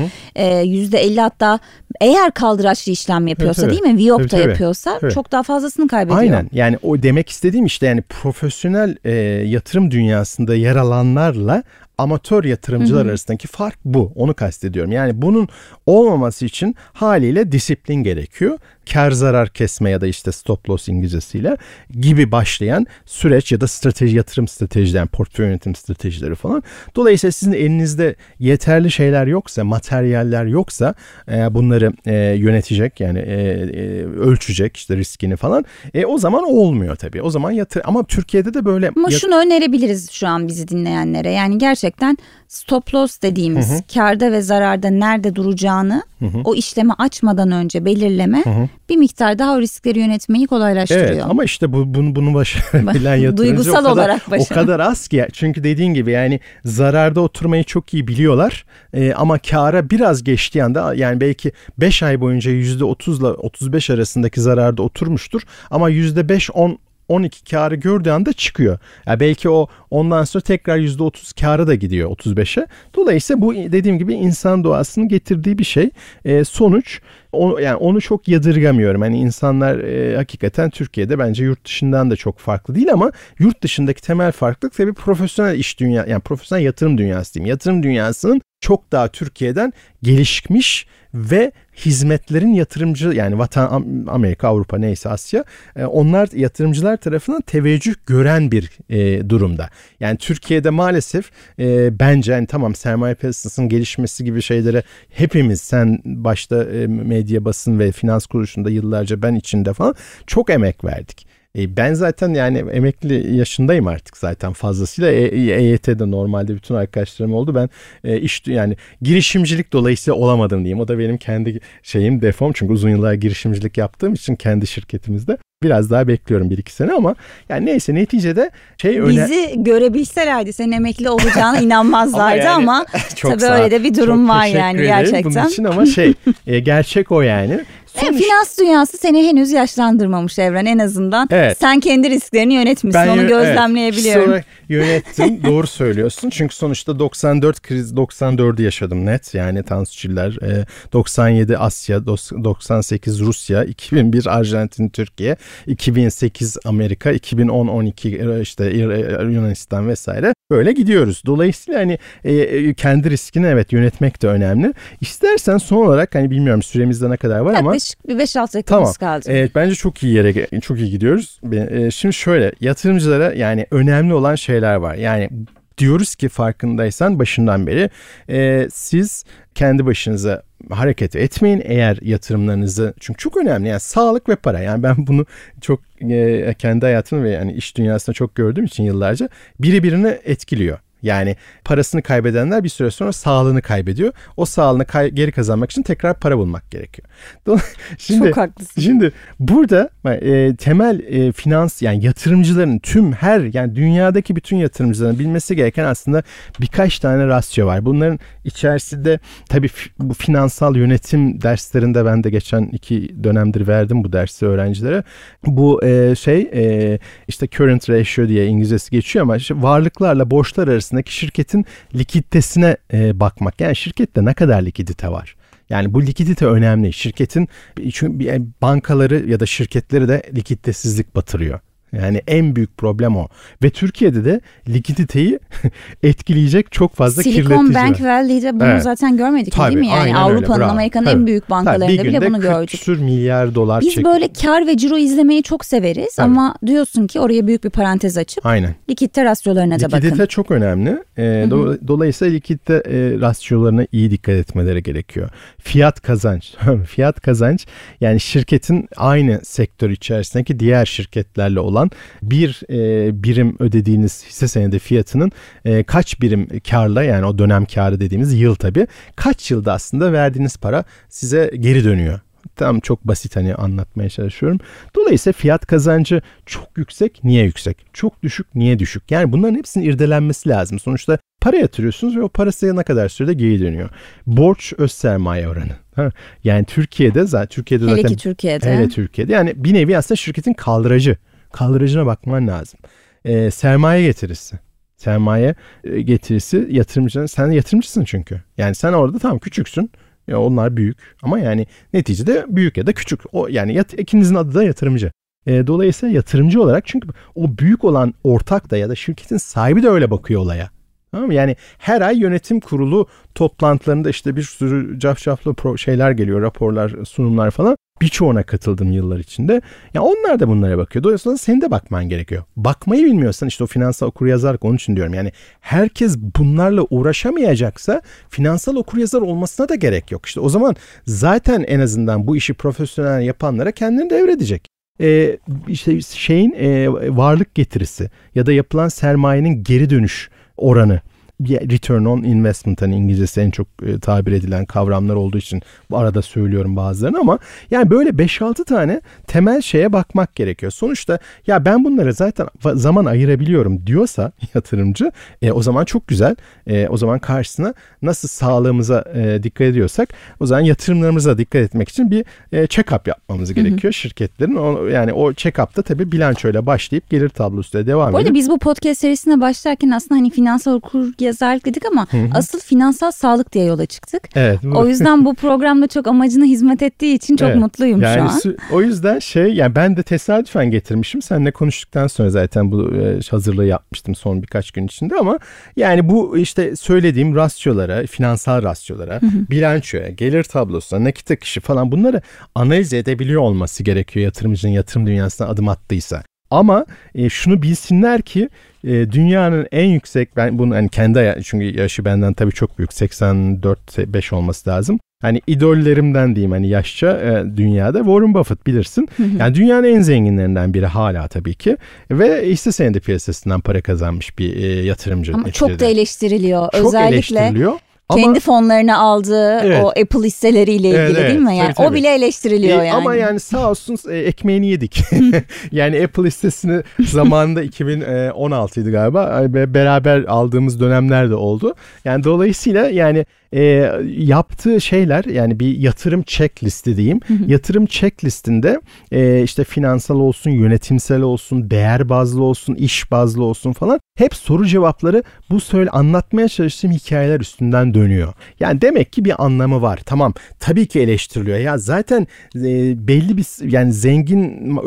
Yüzde 0.64 1.00
50 1.00 1.22
hatta 1.22 1.60
eğer 2.02 2.32
kaldıraçlı 2.32 2.92
işlem 2.92 3.28
yapıyorsa 3.28 3.62
Evet, 3.62 3.72
değil 3.72 3.94
mi? 3.94 3.98
Viyop 3.98 4.22
Evet, 4.22 4.32
da 4.32 4.38
evet. 4.38 4.48
yapıyorsa 4.48 5.00
Evet. 5.02 5.14
çok 5.14 5.32
daha 5.32 5.44
fazlasını 5.44 5.88
kaybediyor. 5.88 6.20
Aynen 6.20 6.50
yani 6.52 6.78
o 6.84 7.04
demek 7.04 7.30
istediğim 7.30 7.66
işte 7.66 7.86
yani 7.86 8.02
profesyonel 8.02 8.96
e, 9.06 9.12
yatırım 9.48 9.92
dünyasında 9.92 10.56
yer 10.56 10.76
alanlarla 10.76 11.64
amatör 11.98 12.44
yatırımcılar 12.44 13.06
arasındaki 13.06 13.48
fark 13.48 13.80
bu. 13.86 14.12
Onu 14.16 14.34
kastediyorum. 14.34 14.92
Yani 14.92 15.22
bunun 15.22 15.48
olmaması 15.86 16.46
için 16.46 16.76
haliyle 16.94 17.52
disiplin 17.52 17.96
gerekiyor. 18.04 18.58
Kar 18.94 19.12
zarar 19.12 19.50
kesme 19.50 19.90
ya 19.90 20.02
da 20.02 20.08
işte 20.08 20.32
stop 20.32 20.70
loss 20.70 20.88
İngilizcesiyle 20.88 21.58
gibi 22.00 22.32
başlayan 22.32 22.86
süreç 23.06 23.52
ya 23.52 23.62
da 23.62 23.68
strateji 23.68 24.18
yatırım 24.18 24.48
stratejileri, 24.48 24.98
yani 24.98 25.08
portföy 25.08 25.46
yönetim 25.46 25.76
stratejileri 25.76 26.36
falan. 26.36 26.64
Dolayısıyla 26.96 27.32
sizin 27.32 27.54
elinizde 27.54 28.16
yeterli 28.40 28.92
şeyler 28.92 29.28
yoksa, 29.28 29.64
materyaller 29.64 30.46
yoksa 30.46 30.94
e, 31.32 31.54
bunları 31.54 31.94
e, 32.06 32.14
yönetecek 32.16 33.00
yani 33.00 33.20
e, 33.20 33.34
e, 33.34 34.06
ölçecek 34.06 34.78
işte 34.78 34.98
riskini 34.98 35.36
falan. 35.36 35.66
E, 35.94 36.06
o 36.06 36.18
zaman 36.18 36.44
olmuyor 36.44 36.96
tabii. 36.96 37.22
O 37.22 37.30
zaman 37.30 37.52
yatır 37.52 37.82
ama 37.86 38.04
Türkiye'de 38.04 38.54
de 38.54 38.66
böyle 38.66 38.92
Ama 38.96 39.12
şunu 39.12 39.36
önerebiliriz 39.36 40.12
şu 40.12 40.28
an 40.28 40.48
bizi 40.48 40.68
dinleyenlere. 40.68 41.32
Yani 41.32 41.58
gerçekten 41.58 42.18
stop 42.56 42.94
loss 42.94 43.22
dediğimiz 43.22 43.82
karda 43.94 44.32
ve 44.32 44.42
zararda 44.42 44.90
nerede 44.90 45.36
duracağını 45.36 46.04
o 46.44 46.56
işlemi 46.56 46.94
açmadan 46.94 47.52
önce 47.52 47.86
belirleme 47.86 48.44
bir 48.90 48.98
miktar 48.98 49.40
daha 49.40 49.56
o 49.56 49.62
riskleri 49.62 50.00
yönetmeyi 50.00 50.48
kolaylaştırıyor. 50.48 51.10
Evet 51.10 51.24
ama 51.30 51.44
işte 51.44 51.74
bu, 51.74 51.94
bunu, 51.94 52.16
bunu 52.16 52.34
başarabilen 52.34 53.16
yatırımcı 53.16 53.38
Duygusal 53.38 53.72
o 53.72 53.84
kadar, 53.84 53.92
olarak 53.92 54.22
o 54.28 54.32
başaran. 54.32 54.62
kadar 54.62 54.80
az 54.80 55.08
ki. 55.08 55.28
Çünkü 55.34 55.64
dediğin 55.64 55.94
gibi 55.94 56.12
yani 56.12 56.40
zararda 56.66 57.22
oturmayı 57.22 57.64
çok 57.64 57.94
iyi 57.94 58.08
biliyorlar 58.08 58.66
Ee, 58.94 59.14
ama 59.14 59.38
kâra 59.38 59.90
biraz 59.90 60.24
geçtiği 60.24 60.64
anda 60.64 60.94
yani 60.94 61.22
belki 61.22 61.52
5 61.78 62.04
ay 62.04 62.22
boyunca 62.22 62.52
%30 62.52 63.20
ile 63.20 63.26
35 63.26 63.90
arasındaki 63.90 64.42
zararda 64.42 64.84
oturmuştur 64.84 65.42
ama 65.72 65.92
%5 65.92 66.52
10 66.52 66.78
12 67.08 67.44
karı 67.52 67.76
gördüğü 67.76 68.10
anda 68.10 68.34
çıkıyor. 68.34 68.80
Ya 69.08 69.20
belki 69.20 69.50
o 69.50 69.68
ondan 69.90 70.24
sonra 70.24 70.42
tekrar 70.42 70.78
%30 70.78 71.42
karı 71.42 71.68
da 71.68 71.76
gidiyor 71.76 72.10
35'e. 72.10 72.68
Dolayısıyla 72.96 73.42
bu 73.42 73.56
dediğim 73.56 73.98
gibi 73.98 74.14
insan 74.14 74.64
doğasının 74.64 75.08
getirdiği 75.08 75.58
bir 75.58 75.64
şey. 75.64 75.90
Ee, 76.26 76.44
sonuç 76.44 77.02
o, 77.32 77.58
yani 77.58 77.76
onu 77.76 78.02
çok 78.02 78.28
yadırgamıyorum. 78.28 79.02
Hani 79.02 79.20
insanlar 79.20 79.80
e, 79.80 80.16
hakikaten 80.16 80.70
Türkiye'de 80.70 81.20
bence 81.20 81.44
yurt 81.44 81.66
dışından 81.66 82.12
da 82.12 82.16
çok 82.16 82.40
farklı 82.40 82.76
değil 82.76 82.94
ama 82.94 83.12
yurt 83.40 83.62
dışındaki 83.62 84.02
temel 84.02 84.32
farklılık 84.32 84.76
tabii 84.76 84.94
profesyonel 84.94 85.60
iş 85.60 85.80
dünya 85.80 86.06
yani 86.06 86.22
profesyonel 86.22 86.64
yatırım 86.64 86.98
dünyası 86.98 87.34
diyeyim. 87.34 87.50
Yatırım 87.50 87.84
dünyasının 87.84 88.42
çok 88.62 88.92
daha 88.92 89.08
Türkiye'den 89.08 89.74
gelişmiş 90.04 90.88
ve 91.14 91.52
hizmetlerin 91.78 92.54
yatırımcı 92.54 93.10
yani 93.10 93.38
vatan 93.38 93.68
Am- 93.68 94.10
Amerika, 94.10 94.48
Avrupa 94.48 94.78
neyse 94.78 95.10
Asya 95.10 95.44
e, 95.76 95.86
onlar 95.86 96.30
yatırımcılar 96.34 96.98
tarafından 96.98 97.42
teveccüh 97.42 97.96
gören 98.06 98.52
bir 98.52 98.72
e, 98.90 99.30
durumda. 99.30 99.70
Yani 100.00 100.18
Türkiye'de 100.18 100.70
maalesef 100.70 101.32
e, 101.60 102.00
bence 102.00 102.32
yani 102.32 102.48
tamam 102.48 102.76
sermaye 102.76 103.16
piyasasının 103.16 103.70
gelişmesi 103.70 104.24
gibi 104.24 104.42
şeylere 104.42 104.84
hepimiz 105.10 105.62
sen 105.62 106.00
başta 106.06 106.56
medya 106.88 107.46
basın 107.46 107.80
ve 107.80 107.92
finans 107.92 108.26
kuruluşunda 108.26 108.70
yıllarca 108.70 109.22
ben 109.22 109.36
içinde 109.36 109.74
falan 109.74 109.96
çok 110.28 110.50
emek 110.50 110.84
verdik. 110.84 111.35
E, 111.58 111.78
Ben 111.78 111.94
zaten 111.94 112.34
yani 112.34 112.58
emekli 112.58 113.36
yaşındayım 113.38 113.88
artık 113.88 114.18
zaten 114.18 114.54
fazlasıyla. 114.54 115.12
E, 115.12 115.24
EYT'de 115.52 116.12
normalde 116.12 116.56
bütün 116.56 116.76
arkadaşlarım 116.76 117.34
oldu. 117.34 117.56
Ben 117.56 117.70
e, 118.04 118.20
iş 118.20 118.42
yani 118.48 118.78
girişimcilik 119.02 119.74
dolayısıyla 119.74 120.20
olamadım 120.20 120.60
diyeyim. 120.60 120.80
O 120.80 120.88
da 120.88 121.00
benim 121.00 121.18
kendi 121.18 121.60
şeyim 121.84 122.22
defom. 122.22 122.52
Çünkü 122.54 122.74
uzun 122.74 122.90
yıllar 122.90 123.14
girişimcilik 123.14 123.78
yaptığım 123.78 124.14
için 124.14 124.36
kendi 124.36 124.68
şirketimizde 124.68 125.38
biraz 125.64 125.92
daha 125.92 126.08
bekliyorum 126.08 126.50
bir 126.50 126.58
iki 126.58 126.74
sene 126.74 126.92
ama 126.92 127.16
yani 127.50 127.66
neyse 127.66 127.96
neticede 127.96 128.52
şey 128.82 129.00
öne... 129.00 129.10
Bizi 129.10 129.54
görebilselerdi 129.64 130.54
senin 130.54 130.72
emekli 130.72 131.10
olacağına 131.10 131.60
inanmazlardı 131.60 132.38
yani- 132.46 132.50
ama, 132.50 132.86
Çok 133.16 133.40
tabii 133.40 133.52
öyle 133.52 133.72
de 133.72 133.84
bir 133.84 133.96
durum 133.96 134.28
Çok 134.28 134.36
var 134.36 134.46
yani 134.46 134.76
ederim 134.78 134.88
gerçekten. 134.88 135.36
Bunun 135.36 135.48
için 135.50 135.64
ama 135.64 135.86
şey 135.86 136.14
e, 136.48 136.60
gerçek 136.60 137.12
o 137.12 137.22
yani. 137.22 137.66
Sonuç- 138.02 138.24
finans 138.24 138.58
dünyası 138.60 138.98
seni 138.98 139.28
henüz 139.28 139.52
yaşlandırmamış 139.52 140.40
Evren 140.40 140.66
en 140.66 140.80
azından. 140.80 141.28
Evet. 141.32 141.58
Sen 141.62 141.80
kendi 141.80 142.10
risklerini 142.10 142.54
yönetmişsin 142.54 143.08
onu 143.08 143.22
yö- 143.22 143.28
gözlemleyebiliyorum. 143.28 144.34
Evet, 144.34 144.46
yönettim. 144.70 145.44
Doğru 145.44 145.68
söylüyorsun. 145.68 146.30
Çünkü 146.30 146.56
sonuçta 146.56 147.00
94 147.00 147.62
kriz 147.62 147.94
94'ü 147.94 148.62
yaşadım 148.62 149.06
net. 149.06 149.34
Yani 149.34 149.64
Tansu 149.64 149.98
Çiller, 149.98 150.38
e, 150.42 150.66
97 150.94 151.58
Asya, 151.58 152.06
dos- 152.06 152.32
98 152.32 153.20
Rusya, 153.22 153.64
2001 153.64 154.26
Arjantin, 154.38 154.90
Türkiye, 154.90 155.36
2008 155.68 156.58
Amerika, 156.66 157.12
2010 157.12 157.68
12 157.68 158.10
e, 158.18 158.42
işte 158.42 158.72
İr- 158.72 159.32
Yunanistan 159.34 159.88
vesaire. 159.88 160.34
Böyle 160.52 160.72
gidiyoruz. 160.72 161.22
Dolayısıyla 161.26 161.80
hani 161.80 161.98
e, 162.24 162.34
e, 162.34 162.74
kendi 162.74 163.10
riskini 163.10 163.46
evet 163.48 163.74
yönetmek 163.74 164.22
de 164.22 164.28
önemli. 164.28 164.74
İstersen 165.02 165.58
son 165.58 165.86
olarak 165.86 166.16
hani 166.16 166.32
bilmiyorum 166.32 166.62
süremizde 166.62 167.10
ne 167.10 167.18
kadar 167.18 167.40
var 167.40 167.54
ama 167.54 167.70
Yaklaşık 167.74 168.08
bir 168.08 168.14
5-6 168.16 168.54
dakikamız 168.54 168.98
Tamam. 168.98 169.20
kaldı. 169.22 169.26
Evet 169.32 169.52
bence 169.56 169.76
çok 169.76 170.04
iyi 170.04 170.14
yere 170.14 170.60
çok 170.62 170.80
iyi 170.80 170.90
gidiyoruz. 170.92 171.40
E, 171.72 171.92
Şimdi 171.92 172.14
şöyle 172.14 172.52
yatırımcılara 172.62 173.34
yani 173.34 173.66
önemli 173.72 174.14
olan 174.14 174.36
şeyler 174.56 174.76
var. 174.76 174.96
Yani 174.96 175.30
diyoruz 175.78 176.16
ki 176.16 176.30
farkındaysan 176.30 177.20
başından 177.20 177.68
beri 177.68 177.90
e, 178.30 178.68
siz 178.74 179.26
kendi 179.56 179.86
başınıza 179.86 180.44
hareket 180.70 181.16
etmeyin 181.16 181.62
eğer 181.66 182.00
yatırımlarınızı 182.02 182.94
çünkü 183.00 183.18
çok 183.18 183.38
önemli 183.38 183.68
yani 183.68 183.80
sağlık 183.80 184.30
ve 184.30 184.36
para 184.36 184.60
yani 184.60 184.84
ben 184.84 184.96
bunu 184.98 185.26
çok 185.62 185.80
e, 186.02 186.54
kendi 186.54 186.86
hayatım 186.86 187.24
ve 187.24 187.30
yani 187.30 187.54
iş 187.54 187.78
dünyasında 187.78 188.14
çok 188.14 188.36
gördüğüm 188.36 188.66
için 188.66 188.84
yıllarca 188.84 189.30
biri 189.60 189.84
birini 189.84 190.20
etkiliyor. 190.26 190.80
Yani 191.06 191.36
parasını 191.64 192.02
kaybedenler 192.02 192.64
bir 192.64 192.70
süre 192.70 192.92
sonra 192.92 193.12
sağlığını 193.12 193.62
kaybediyor. 193.62 194.14
O 194.38 194.46
sağlığını 194.46 194.86
kay- 194.86 195.12
geri 195.12 195.32
kazanmak 195.32 195.72
için 195.72 195.82
tekrar 195.82 196.20
para 196.20 196.38
bulmak 196.38 196.72
gerekiyor. 196.72 197.08
Şimdi, 197.98 198.28
Çok 198.28 198.38
haklısın. 198.38 198.82
Şimdi 198.82 199.12
burada 199.40 199.90
e, 200.06 200.56
temel 200.56 201.00
e, 201.00 201.32
finans 201.32 201.82
yani 201.82 202.06
yatırımcıların 202.06 202.80
tüm 202.80 203.12
her 203.14 203.40
yani 203.54 203.76
dünyadaki 203.76 204.36
bütün 204.36 204.58
yatırımcıların 204.58 205.20
bilmesi 205.20 205.56
gereken 205.56 205.86
aslında 205.86 206.24
birkaç 206.62 207.00
tane 207.00 207.28
rasyo 207.28 207.66
var. 207.66 207.86
Bunların 207.86 208.20
içerisinde 208.44 209.20
tabii 209.50 209.70
bu 210.00 210.14
finansal 210.14 210.76
yönetim 210.76 211.42
derslerinde 211.42 212.06
ben 212.06 212.24
de 212.24 212.30
geçen 212.30 212.64
iki 212.64 213.24
dönemdir 213.24 213.68
verdim 213.68 214.04
bu 214.04 214.14
dersi 214.14 214.46
öğrencilere. 214.46 215.04
Bu 215.46 215.86
e, 215.86 216.16
şey 216.16 216.50
e, 216.54 217.00
işte 217.28 217.48
current 217.48 217.90
ratio 217.90 218.28
diye 218.28 218.46
İngilizcesi 218.46 218.92
geçiyor 218.92 219.24
ama 219.24 219.38
işte 219.38 219.62
varlıklarla 219.62 220.32
borçlar 220.32 220.68
arasındaki 220.96 221.14
şirketin 221.14 221.66
likiditesine 221.96 222.78
e, 222.94 223.20
bakmak. 223.20 223.62
Yani 223.62 223.76
şirkette 223.76 224.26
ne 224.26 224.34
kadar 224.34 224.62
likidite 224.62 225.10
var? 225.10 225.36
Yani 225.70 225.94
bu 225.94 226.02
likidite 226.02 226.46
önemli. 226.46 226.94
Şirketin 226.94 227.48
çünkü 227.94 228.20
bir- 228.20 228.42
bankaları 228.62 229.30
ya 229.30 229.40
da 229.40 229.46
şirketleri 229.46 230.08
de 230.08 230.24
likiditesizlik 230.36 231.16
batırıyor. 231.16 231.60
Yani 232.02 232.22
en 232.28 232.56
büyük 232.56 232.78
problem 232.78 233.18
o. 233.18 233.28
Ve 233.64 233.70
Türkiye'de 233.70 234.26
de 234.26 234.42
likiditeyi 234.70 235.40
etkileyecek 236.04 236.72
çok 236.72 236.96
fazla 236.96 237.24
Silicon 237.24 237.44
kirletici 237.44 237.76
Bank 237.76 238.02
var. 238.02 238.08
Valley'de 238.08 238.54
bunu 238.60 238.64
Evet. 238.70 238.84
zaten 238.84 239.18
görmedik 239.18 239.54
Tabii, 239.54 239.68
değil 239.76 239.80
mi? 239.80 239.88
Yani 239.88 240.18
Avrupa'nın. 240.18 240.62
Amerika'nın 240.70 241.06
Tabii. 241.06 241.16
en 241.20 241.28
büyük 241.28 241.44
Tabii, 241.48 241.52
bankalarında 241.52 242.04
bir 242.04 242.10
bile 242.10 242.22
bunu 242.28 242.40
40 242.40 242.42
gördük. 242.42 242.70
küsür 242.70 243.00
milyar 243.00 243.56
dolar 243.56 243.82
Biz 243.82 243.94
çek. 243.94 244.06
böyle 244.06 244.34
kar 244.34 244.68
ve 244.68 244.78
ciro 244.78 244.98
izlemeyi 244.98 245.44
çok 245.44 245.66
severiz 245.66 246.16
Tabii. 246.16 246.26
ama 246.26 246.56
diyorsun 246.66 247.08
ki 247.08 247.20
oraya 247.20 247.48
büyük 247.48 247.64
bir 247.64 247.70
parantez 247.70 248.18
açıp 248.18 248.46
Aynen. 248.46 248.76
likidite 248.90 249.26
rasyolarına 249.26 249.80
da 249.80 249.86
Likidite 249.86 250.12
bakın. 250.12 250.26
çok 250.26 250.52
önemli. 250.52 250.98
Ee, 251.18 251.22
do- 251.50 251.88
dolayısıyla 251.88 252.34
likidite 252.34 252.74
e, 252.74 253.20
rasyolarına 253.22 253.88
iyi 253.92 254.12
dikkat 254.12 254.36
etmeleri 254.36 254.84
gerekiyor. 254.84 255.30
Fiyat 255.60 256.02
kazanç. 256.02 256.54
Fiyat 256.88 257.22
kazanç 257.22 257.66
yani 258.02 258.20
şirketin 258.20 258.90
aynı 258.98 259.40
sektör 259.44 259.90
içerisindeki 259.90 260.60
diğer 260.60 260.86
şirketlerle 260.86 261.60
olan 261.60 261.85
bir 262.22 262.62
e, 262.70 263.24
birim 263.24 263.56
ödediğiniz 263.60 264.26
hisse 264.26 264.48
senedi 264.48 264.80
fiyatının 264.80 265.32
e, 265.66 265.84
kaç 265.84 266.22
birim 266.22 266.48
karla 266.70 267.04
yani 267.04 267.26
o 267.26 267.38
dönem 267.38 267.66
karı 267.66 268.00
dediğimiz 268.00 268.34
yıl 268.34 268.56
tabii 268.56 268.88
kaç 269.16 269.52
yılda 269.52 269.74
aslında 269.74 270.14
verdiğiniz 270.14 270.58
para 270.58 270.84
size 271.10 271.52
geri 271.60 271.84
dönüyor. 271.84 272.20
Tam 272.56 272.80
çok 272.80 273.04
basit 273.04 273.36
hani 273.36 273.56
anlatmaya 273.56 274.10
çalışıyorum. 274.10 274.60
Dolayısıyla 274.96 275.34
fiyat 275.34 275.66
kazancı 275.66 276.22
çok 276.46 276.78
yüksek. 276.78 277.24
Niye 277.24 277.44
yüksek? 277.44 277.86
Çok 277.94 278.24
düşük. 278.24 278.56
Niye 278.56 278.80
düşük? 278.80 279.12
Yani 279.12 279.32
bunların 279.32 279.56
hepsinin 279.56 279.86
irdelenmesi 279.86 280.50
lazım. 280.50 280.80
Sonuçta 280.80 281.18
para 281.42 281.58
yatırıyorsunuz 281.58 282.18
ve 282.18 282.22
o 282.22 282.30
para 282.30 282.52
size 282.52 282.76
ne 282.76 282.84
kadar 282.84 283.10
sürede 283.10 283.34
geri 283.34 283.60
dönüyor. 283.62 283.90
Borç 284.28 284.74
öz 284.78 284.92
sermaye 284.92 285.48
oranı. 285.48 285.72
Ha, 285.96 286.12
Yani 286.44 286.66
Türkiye'de 286.66 287.26
zaten 287.26 287.48
Türkiye'de 287.48 287.86
Hele 287.86 287.96
zaten 287.96 288.08
ki 288.08 288.18
Türkiye'de. 288.18 288.74
Hele 288.74 288.90
Türkiye'de. 288.90 289.34
Yani 289.34 289.54
bir 289.56 289.74
nevi 289.74 289.98
aslında 289.98 290.16
şirketin 290.16 290.54
kaldıracı. 290.54 291.18
Kaldıracına 291.54 292.06
bakman 292.06 292.48
lazım. 292.48 292.80
Ee, 293.26 293.52
sermaye 293.52 294.04
getirisi. 294.04 294.60
sermaye 294.98 295.56
e, 295.84 296.02
getirisi 296.02 296.68
yatırımcının 296.72 297.26
sen 297.26 297.52
yatırımcısın 297.52 298.04
çünkü. 298.04 298.42
Yani 298.58 298.76
sen 298.76 298.94
orada 298.94 299.20
tam 299.20 299.40
küçüksün. 299.40 299.92
Ya 300.28 300.42
onlar 300.42 300.78
büyük 300.78 300.98
ama 301.24 301.40
yani 301.40 301.68
neticede 301.94 302.46
büyük 302.48 302.78
ya 302.78 302.88
da 302.88 302.94
küçük. 302.94 303.22
O 303.32 303.48
yani 303.48 303.74
yat, 303.74 303.94
ikinizin 303.94 304.36
adı 304.36 304.54
da 304.54 304.64
yatırımcı. 304.64 305.12
E, 305.48 305.68
dolayısıyla 305.68 306.16
yatırımcı 306.16 306.62
olarak 306.62 306.86
çünkü 306.88 307.08
o 307.36 307.58
büyük 307.58 307.84
olan 307.84 308.14
ortak 308.24 308.72
da 308.72 308.78
ya 308.78 308.90
da 308.90 308.96
şirketin 308.96 309.38
sahibi 309.38 309.84
de 309.84 309.90
öyle 309.90 310.12
bakıyor 310.12 310.42
olaya. 310.42 310.70
Tamam 311.12 311.28
mı? 311.28 311.34
Yani 311.34 311.56
her 311.78 312.02
ay 312.02 312.20
yönetim 312.20 312.60
kurulu 312.60 313.08
toplantılarında 313.36 314.10
işte 314.10 314.36
bir 314.36 314.42
sürü 314.44 315.00
cafcaflı 315.00 315.54
pro 315.54 315.78
şeyler 315.78 316.12
geliyor, 316.12 316.42
raporlar, 316.42 317.06
sunumlar 317.06 317.52
falan. 317.52 317.78
Birçoğuna 318.02 318.44
katıldım 318.44 318.92
yıllar 318.92 319.20
içinde. 319.20 319.62
Ya 319.94 320.02
onlar 320.02 320.40
da 320.40 320.48
bunlara 320.48 320.78
bakıyor. 320.78 321.04
Dolayısıyla 321.04 321.38
senin 321.38 321.62
de 321.62 321.72
bakman 321.72 322.10
gerekiyor. 322.10 322.44
Bakmayı 322.56 323.06
bilmiyorsan 323.06 323.48
işte 323.48 323.64
o 323.64 323.68
finansal 323.68 324.08
okur 324.08 324.26
yazarlık 324.26 324.66
onun 324.66 324.76
için 324.76 324.96
diyorum. 324.96 325.14
Yani 325.14 325.32
herkes 325.62 326.18
bunlarla 326.18 326.86
uğraşamayacaksa 326.90 328.02
finansal 328.30 328.76
okur 328.76 328.98
yazar 328.98 329.22
olmasına 329.22 329.70
da 329.70 329.76
gerek 329.76 330.12
yok. 330.12 330.26
İşte 330.26 330.40
o 330.40 330.50
zaman 330.50 330.76
zaten 331.06 331.64
en 331.64 331.80
azından 331.80 332.28
bu 332.28 332.36
işi 332.36 332.54
profesyonel 332.54 333.22
yapanlara 333.22 333.72
kendini 333.72 334.10
devredecek 334.10 334.68
e, 335.02 335.38
işte 335.68 336.02
şeyin 336.02 336.54
e, 336.54 336.90
varlık 337.18 337.56
getirisi 337.56 338.10
ya 338.36 338.46
da 338.46 338.54
yapılan 338.54 338.88
sermayenin 338.88 339.64
geri 339.64 339.90
dönüş 339.90 340.30
oranı 340.58 341.02
return 341.42 342.06
on 342.06 342.24
investment 342.24 342.82
hani 342.82 342.96
İngilizcesi 342.96 343.42
en 343.42 343.52
çok 343.52 343.68
e, 343.86 344.00
tabir 344.00 344.32
edilen 344.32 344.66
kavramlar 344.66 345.16
olduğu 345.16 345.38
için 345.38 345.62
bu 345.90 345.98
arada 345.98 346.22
söylüyorum 346.22 346.76
bazılarını 346.76 347.20
ama 347.20 347.40
yani 347.72 347.90
böyle 347.90 348.10
5-6 348.10 348.66
tane 348.66 349.02
temel 349.28 349.62
şeye 349.62 349.94
bakmak 349.94 350.36
gerekiyor. 350.36 350.72
Sonuçta 350.72 351.20
ya 351.48 351.66
ben 351.66 351.84
bunlara 351.84 352.12
zaten 352.12 352.48
zaman 352.74 353.06
ayırabiliyorum 353.06 353.88
diyorsa 353.88 354.32
yatırımcı 354.54 355.12
e, 355.42 355.52
o 355.52 355.62
zaman 355.62 355.86
çok 355.86 356.08
güzel. 356.08 356.36
E, 356.68 356.88
o 356.88 356.98
zaman 356.98 357.20
karşısına 357.20 357.74
nasıl 358.02 358.28
sağlığımıza 358.28 359.06
e, 359.16 359.44
dikkat 359.44 359.68
ediyorsak 359.68 360.10
o 360.40 360.46
zaman 360.46 360.62
yatırımlarımıza 360.62 361.38
dikkat 361.38 361.62
etmek 361.62 361.90
için 361.90 362.12
bir 362.12 362.26
e, 362.52 362.64
check-up 362.64 363.10
yapmamız 363.10 363.54
gerekiyor 363.54 363.82
hı 363.82 363.88
hı. 363.88 363.94
şirketlerin. 363.94 364.56
O, 364.56 364.88
yani 364.88 365.14
o 365.14 365.34
check-up'ta 365.34 365.82
tabii 365.82 366.12
bilançoyla 366.12 366.66
başlayıp 366.66 367.10
gelir 367.10 367.30
tablosuyla 367.30 367.88
devam 367.88 368.10
ediyor. 368.10 368.14
Bu 368.14 368.18
arada 368.18 368.34
biz 368.34 368.50
bu 368.50 368.60
podcast 368.60 369.02
serisine 369.02 369.42
başlarken 369.42 369.90
aslında 369.90 370.16
hani 370.16 370.30
finansal 370.30 370.74
okur 370.74 371.14
yazarlık 371.26 371.66
dedik 371.66 371.86
ama 371.86 372.08
Hı-hı. 372.12 372.30
asıl 372.34 372.60
finansal 372.60 373.12
sağlık 373.12 373.54
diye 373.54 373.66
yola 373.66 373.86
çıktık. 373.86 374.24
Evet. 374.36 374.60
Bu... 374.64 374.78
O 374.78 374.88
yüzden 374.88 375.26
bu 375.26 375.36
programda 375.36 375.88
çok 375.88 376.08
amacına 376.08 376.46
hizmet 376.46 376.82
ettiği 376.82 377.16
için 377.16 377.36
çok 377.36 377.50
evet. 377.50 377.58
mutluyum 377.58 378.02
yani 378.02 378.30
şu 378.44 378.50
an. 378.50 378.56
O 378.72 378.82
yüzden 378.82 379.20
şey 379.20 379.54
yani 379.54 379.76
ben 379.76 379.98
de 379.98 380.04
tesadüfen 380.04 380.72
getirmişim. 380.72 381.22
Seninle 381.22 381.52
konuştuktan 381.52 382.08
sonra 382.08 382.30
zaten 382.30 382.72
bu 382.72 382.96
e, 382.96 383.20
hazırlığı 383.32 383.66
yapmıştım 383.66 384.16
son 384.16 384.42
birkaç 384.42 384.72
gün 384.72 384.86
içinde 384.86 385.16
ama 385.16 385.40
yani 385.76 386.10
bu 386.10 386.38
işte 386.38 386.76
söylediğim 386.76 387.36
rasyolara, 387.36 388.08
finansal 388.08 388.64
rasyolara, 388.64 389.22
Hı-hı. 389.22 389.50
bilançoya, 389.50 390.10
gelir 390.10 390.44
tablosuna, 390.44 391.04
nakit 391.04 391.32
akışı 391.32 391.62
falan 391.62 391.92
bunları 391.92 392.22
analiz 392.56 392.94
edebiliyor 392.94 393.42
olması 393.42 393.84
gerekiyor 393.84 394.24
yatırımcının 394.24 394.72
yatırım 394.72 395.08
dünyasına 395.08 395.48
adım 395.48 395.68
attıysa. 395.70 396.24
Ama 396.52 396.86
e, 397.16 397.30
şunu 397.30 397.62
bilsinler 397.62 398.22
ki 398.22 398.50
e, 398.84 399.12
dünyanın 399.12 399.68
en 399.72 399.86
yüksek 399.86 400.38
ben 400.38 400.60
bunu 400.60 400.76
hani 400.76 400.90
kendi 400.90 401.42
çünkü 401.44 401.80
yaşı 401.80 402.06
benden 402.06 402.34
tabii 402.34 402.52
çok 402.52 402.78
büyük 402.78 402.94
84 402.94 403.98
5 403.98 404.34
olması 404.34 404.70
lazım. 404.70 405.00
Hani 405.22 405.42
idollerimden 405.48 406.36
diyeyim 406.36 406.52
hani 406.52 406.68
yaşça 406.68 407.08
e, 407.08 407.58
dünyada 407.58 407.98
Warren 407.98 408.34
Buffett 408.34 408.68
bilirsin. 408.68 409.10
Yani 409.40 409.56
dünyanın 409.56 409.84
en 409.84 410.02
zenginlerinden 410.02 410.74
biri 410.74 410.86
hala 410.86 411.28
tabii 411.28 411.54
ki 411.54 411.78
ve 412.12 412.50
hisse 412.50 412.72
senedi 412.72 413.00
piyasasından 413.00 413.62
para 413.62 413.82
kazanmış 413.82 414.40
bir 414.40 414.56
e, 414.56 414.86
yatırımcı. 414.86 415.34
Ama 415.34 415.44
neticede. 415.48 415.72
çok 415.72 415.80
da 415.80 415.86
eleştiriliyor. 415.86 416.72
Çok 416.72 416.86
Özellikle 416.88 417.16
eleştiriliyor. 417.16 417.74
Ama, 418.10 418.22
Kendi 418.22 418.40
fonlarını 418.40 418.98
aldığı 418.98 419.60
evet. 419.60 419.84
o 419.84 419.88
Apple 419.88 420.28
hisseleriyle 420.28 420.88
ilgili 420.88 421.20
evet, 421.20 421.30
değil 421.30 421.40
mi? 421.40 421.58
Yani 421.58 421.74
tabii, 421.74 421.76
tabii. 421.76 421.88
o 421.88 421.94
bile 421.94 422.16
eleştiriliyor 422.16 422.82
e, 422.82 422.86
yani. 422.86 422.94
Ama 422.94 423.16
yani 423.16 423.40
sağ 423.40 423.70
olsun 423.70 423.98
e, 424.10 424.18
ekmeğini 424.18 424.68
yedik. 424.68 425.04
yani 425.72 426.04
Apple 426.04 426.24
hissesini 426.24 426.84
zamanında 427.00 427.64
2016 427.64 428.82
idi 428.82 428.92
galiba 428.92 429.46
beraber 429.54 430.24
aldığımız 430.24 430.80
dönemler 430.80 431.30
de 431.30 431.36
oldu. 431.36 431.76
Yani 432.06 432.24
dolayısıyla 432.24 432.90
yani 432.90 433.26
e, 433.56 433.92
yaptığı 434.18 434.82
şeyler 434.82 435.26
yani 435.26 435.60
bir 435.60 435.78
yatırım 435.78 436.24
checklisti 436.24 436.98
diyeyim. 436.98 437.20
yatırım 437.48 437.86
checklistinde 437.86 438.80
e, 439.12 439.44
işte 439.44 439.64
finansal 439.64 440.20
olsun, 440.20 440.52
yönetimsel 440.52 441.22
olsun, 441.22 441.70
değer 441.70 442.10
bazlı 442.10 442.44
olsun, 442.44 442.76
iş 442.76 443.12
bazlı 443.12 443.44
olsun 443.44 443.74
falan 443.74 444.00
hep 444.18 444.36
soru 444.36 444.66
cevapları 444.66 445.24
bu 445.50 445.60
söyle 445.60 445.90
anlatmaya 445.90 446.48
çalıştığım 446.48 446.92
hikayeler 446.92 447.40
üstünden 447.40 447.94
dönüyor. 447.94 448.34
Yani 448.60 448.82
demek 448.82 449.14
ki 449.14 449.26
bir 449.26 449.44
anlamı 449.46 449.82
var. 449.82 450.00
Tamam 450.06 450.34
tabii 450.60 450.88
ki 450.88 451.00
eleştiriliyor. 451.00 451.58
Ya 451.58 451.78
zaten 451.78 452.28
e, 452.56 452.62
belli 453.08 453.38
bir 453.38 453.72
yani 453.72 453.94
zengin 453.94 454.80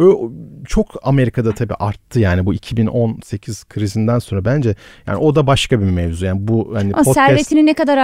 çok 0.67 0.95
Amerika'da 1.03 1.53
tabii 1.53 1.75
arttı 1.75 2.21
yani 2.21 2.47
bu 2.47 2.55
2018 2.55 3.65
krizinden 3.65 4.19
sonra 4.19 4.45
bence 4.45 4.75
yani 5.07 5.17
o 5.17 5.35
da 5.35 5.47
başka 5.47 5.81
bir 5.81 5.87
mevzu. 5.87 6.27
Yani 6.27 6.49
bu 6.49 6.71
hani 6.75 6.93
o 6.93 6.97
podcast... 6.97 7.15
servetini 7.15 7.67
ne 7.67 7.75
kadar 7.75 7.99